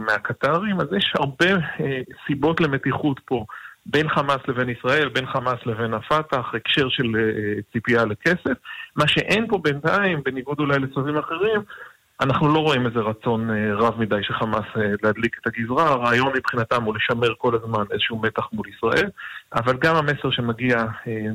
[0.00, 1.46] מהקטרים, אז יש הרבה
[2.26, 3.44] סיבות למתיחות פה.
[3.86, 8.58] בין חמאס לבין ישראל, בין חמאס לבין הפת"ח, הקשר של uh, ציפייה לכסף.
[8.96, 11.60] מה שאין פה בינתיים, בניגוד אולי לסבבים אחרים,
[12.20, 13.52] אנחנו לא רואים איזה רצון uh,
[13.82, 15.88] רב מדי של חמאס uh, להדליק את הגזרה.
[15.88, 19.10] הרעיון מבחינתם הוא לשמר כל הזמן איזשהו מתח מול ישראל,
[19.54, 20.84] אבל גם המסר שמגיע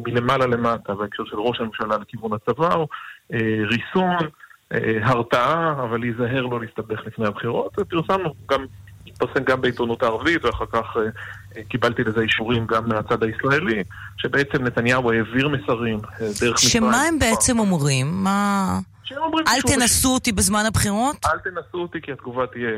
[0.06, 2.88] מלמעלה למטה בהקשר של ראש הממשלה לכיוון הצבא הוא
[3.72, 4.28] ריסון,
[5.02, 8.66] הרתעה, אבל להיזהר לא להסתבך לפני הבחירות, ופרסמנו גם
[9.22, 13.84] התפרסם גם בעיתונות הערבית, ואחר כך אה, קיבלתי לזה אישורים גם מהצד הישראלי,
[14.18, 16.58] שבעצם נתניהו העביר מסרים אה, דרך מצרים.
[16.58, 18.24] שמה הם בעצם אומרים?
[18.24, 18.80] מה...
[19.48, 21.26] אל תנסו אותי בזמן הבחירות?
[21.26, 22.70] אל תנסו אותי כי התגובה תהיה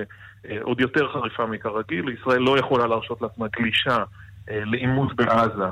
[0.49, 2.09] אה, עוד יותר חריפה מכרגיל.
[2.21, 3.97] ישראל לא יכולה להרשות לעצמה גלישה
[4.47, 5.69] לעימות בעזה.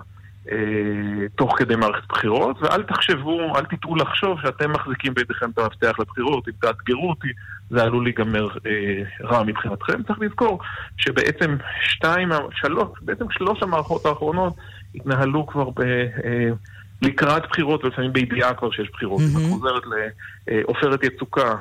[1.36, 6.48] תוך כדי מערכת בחירות, ואל תחשבו, אל תטעו לחשוב שאתם מחזיקים בידיכם את המפתח לבחירות,
[6.48, 7.28] אם תאתגרו אותי,
[7.70, 10.04] זה עלול להיגמר אה, רע מבחינתכם.
[10.04, 10.60] צריך לזכור
[10.98, 14.54] שבעצם שתיים, שלוש, בעצם שלוש המערכות האחרונות
[14.96, 15.70] התנהלו כבר
[17.02, 19.22] לקראת בחירות, ולפעמים בידיעה כבר שיש בחירות.
[19.22, 19.40] Mm-hmm.
[19.40, 19.84] את חוזרת
[20.48, 21.56] לעופרת יצוקה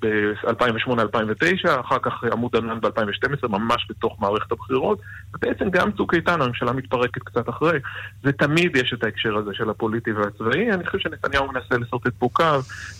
[0.00, 4.98] ב-2008-2009, אחר כך עמוד ענן ב-2012, ממש בתוך מערכת הבחירות,
[5.34, 7.78] ובעצם גם צוק איתן, הממשלה מתפרקת קצת אחרי.
[8.24, 10.72] זה תמיד יש את ההקשר הזה של הפוליטי והצבאי.
[10.72, 12.44] אני חושב שנתניהו מנסה לשרטט פה קו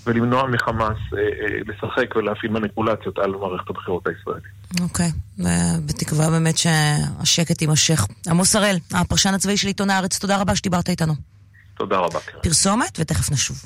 [0.07, 4.45] ולמנוע מחמאס אה, אה, לשחק ולהפעיל מניפולציות על מערכת הבחירות הישראלית.
[4.81, 5.43] אוקיי, okay.
[5.87, 8.07] בתקווה באמת שהשקט יימשך.
[8.31, 11.40] עמוס הראל, הפרשן הצבאי של עיתון הארץ, תודה רבה שדיברת איתנו.
[11.81, 12.19] תודה רבה.
[12.43, 13.65] פרסומת ותכף נשוב.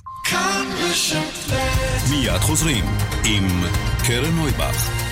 [2.11, 2.85] מיד חוזרים
[3.25, 3.49] עם
[4.07, 5.04] קרן נויבך.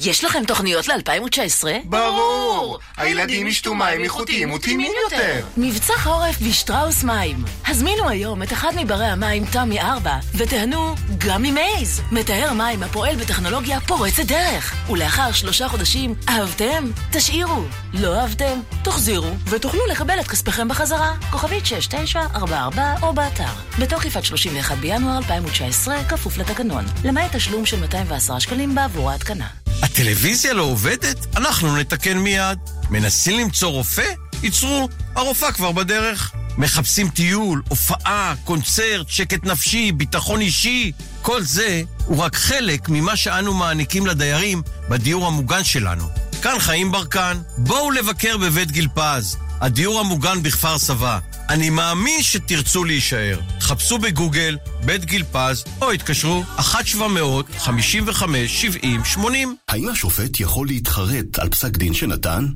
[0.00, 1.64] יש לכם תוכניות ל-2019?
[1.84, 2.78] ברור!
[2.96, 5.46] הילדים ישתו מים איכותיים וטעימים יותר.
[5.56, 7.44] מבצע חורף בשטראוס מים.
[7.66, 13.80] הזמינו היום את אחד מברי המים תמי 4 ותיהנו גם ממייז, מטהר מים הפועל בטכנולוגיה
[13.80, 14.74] פורצת דרך.
[14.90, 16.90] ולאחר שלושה חודשים, אהבתם?
[17.12, 17.62] תשאירו.
[17.92, 18.60] לא אהבתם?
[18.84, 21.14] תחזירו ותוכלו לקבל את כספיכם בחזרה.
[21.30, 23.52] כוכבית 6944 או באתר.
[23.78, 26.84] בתוקף עד 31 בינואר 2019, כפוף לתקנון.
[27.04, 29.63] למעט תשלום של 210 שקלים בעבור ההתקנה.
[29.82, 31.36] הטלוויזיה לא עובדת?
[31.36, 32.58] אנחנו נתקן מיד.
[32.90, 34.12] מנסים למצוא רופא?
[34.42, 36.32] ייצרו, הרופאה כבר בדרך.
[36.58, 40.92] מחפשים טיול, הופעה, קונצרט, שקט נפשי, ביטחון אישי.
[41.22, 46.08] כל זה הוא רק חלק ממה שאנו מעניקים לדיירים בדיור המוגן שלנו.
[46.42, 51.18] כאן חיים ברקן, בואו לבקר בבית גיל פז, הדיור המוגן בכפר סבא.
[51.48, 53.40] אני מאמין שתרצו להישאר.
[53.60, 59.18] חפשו בגוגל בית גיל פז, או התקשרו 1-700-55-70-80.
[59.68, 62.46] האם השופט יכול להתחרט על פסק דין שנתן?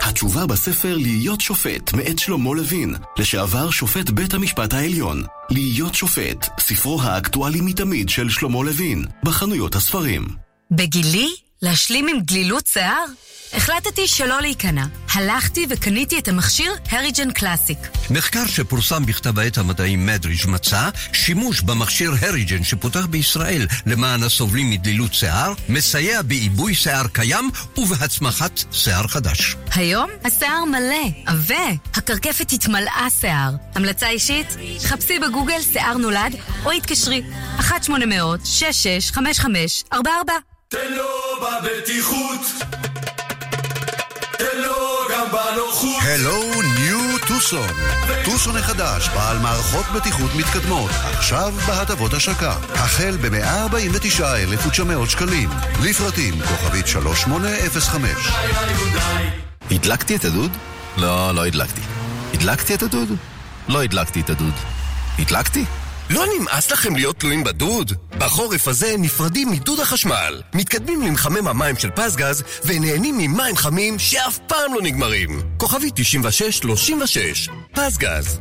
[0.00, 5.22] התשובה בספר להיות שופט מאת שלמה לוין, לשעבר שופט בית המשפט העליון.
[5.50, 10.26] להיות שופט, ספרו האקטואלי מתמיד של שלמה לוין, בחנויות הספרים.
[10.70, 11.47] בגילי?
[11.62, 13.04] להשלים עם גלילות שיער?
[13.52, 14.84] החלטתי שלא להיכנע.
[15.12, 17.78] הלכתי וקניתי את המכשיר הריג'ן קלאסיק.
[18.10, 25.14] מחקר שפורסם בכתב העת המדעי מדריג' מצא שימוש במכשיר הריג'ן שפותח בישראל למען הסובלים מדלילות
[25.14, 29.56] שיער, מסייע בעיבוי שיער קיים ובהצמחת שיער חדש.
[29.74, 33.50] היום השיער מלא, עבה, הקרקפת התמלאה שיער.
[33.74, 34.56] המלצה אישית?
[34.80, 36.34] חפשי בגוגל שיער נולד
[36.64, 37.22] או התקשרי
[37.58, 39.98] 1-800-665544
[40.70, 41.06] תן לו
[41.40, 42.40] בבטיחות
[46.02, 47.68] הלו ניו טוסון.
[48.24, 52.56] טוסון החדש, בעל מערכות בטיחות מתקדמות, עכשיו בהטבות השקה.
[52.74, 55.50] החל ב-149,900 שקלים.
[55.82, 58.10] לפרטים כוכבית 3805.
[59.70, 60.50] הדלקתי את הדוד?
[60.96, 61.80] לא, לא הדלקתי.
[62.34, 63.08] הדלקתי את הדוד?
[63.68, 64.54] לא הדלקתי את הדוד.
[65.18, 65.64] הדלקתי?
[66.10, 67.92] לא נמאס לכם להיות תלויים בדוד?
[68.18, 74.74] בחורף הזה נפרדים מדוד החשמל, מתקדמים למחמם המים של פסגז ונהנים ממים חמים שאף פעם
[74.74, 75.40] לא נגמרים.
[75.56, 78.40] כוכבי 9636, פסגז.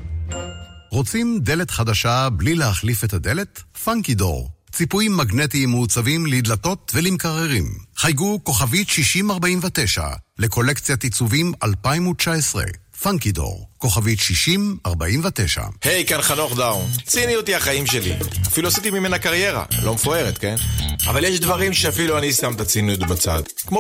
[0.92, 3.64] רוצים דלת חדשה בלי להחליף את הדלת?
[3.84, 4.50] פאנקי דור.
[4.72, 7.66] ציפויים מגנטיים מעוצבים לדלתות ולמקררים.
[7.98, 10.08] חייגו כוכבית 6049
[10.40, 12.64] לקולקציית עיצובים 2019.
[13.02, 15.62] פאנקי דור, כוכבית 6049.
[15.84, 16.88] היי, hey, כאן חנוך דאון.
[17.06, 18.14] ציניות היא החיים שלי.
[18.48, 19.66] אפילו עשיתי ממנה קריירה.
[19.84, 20.56] לא מפוארת, כן?
[21.08, 23.42] אבל יש דברים שאפילו אני שם את הציניות בצד.
[23.68, 23.76] כמו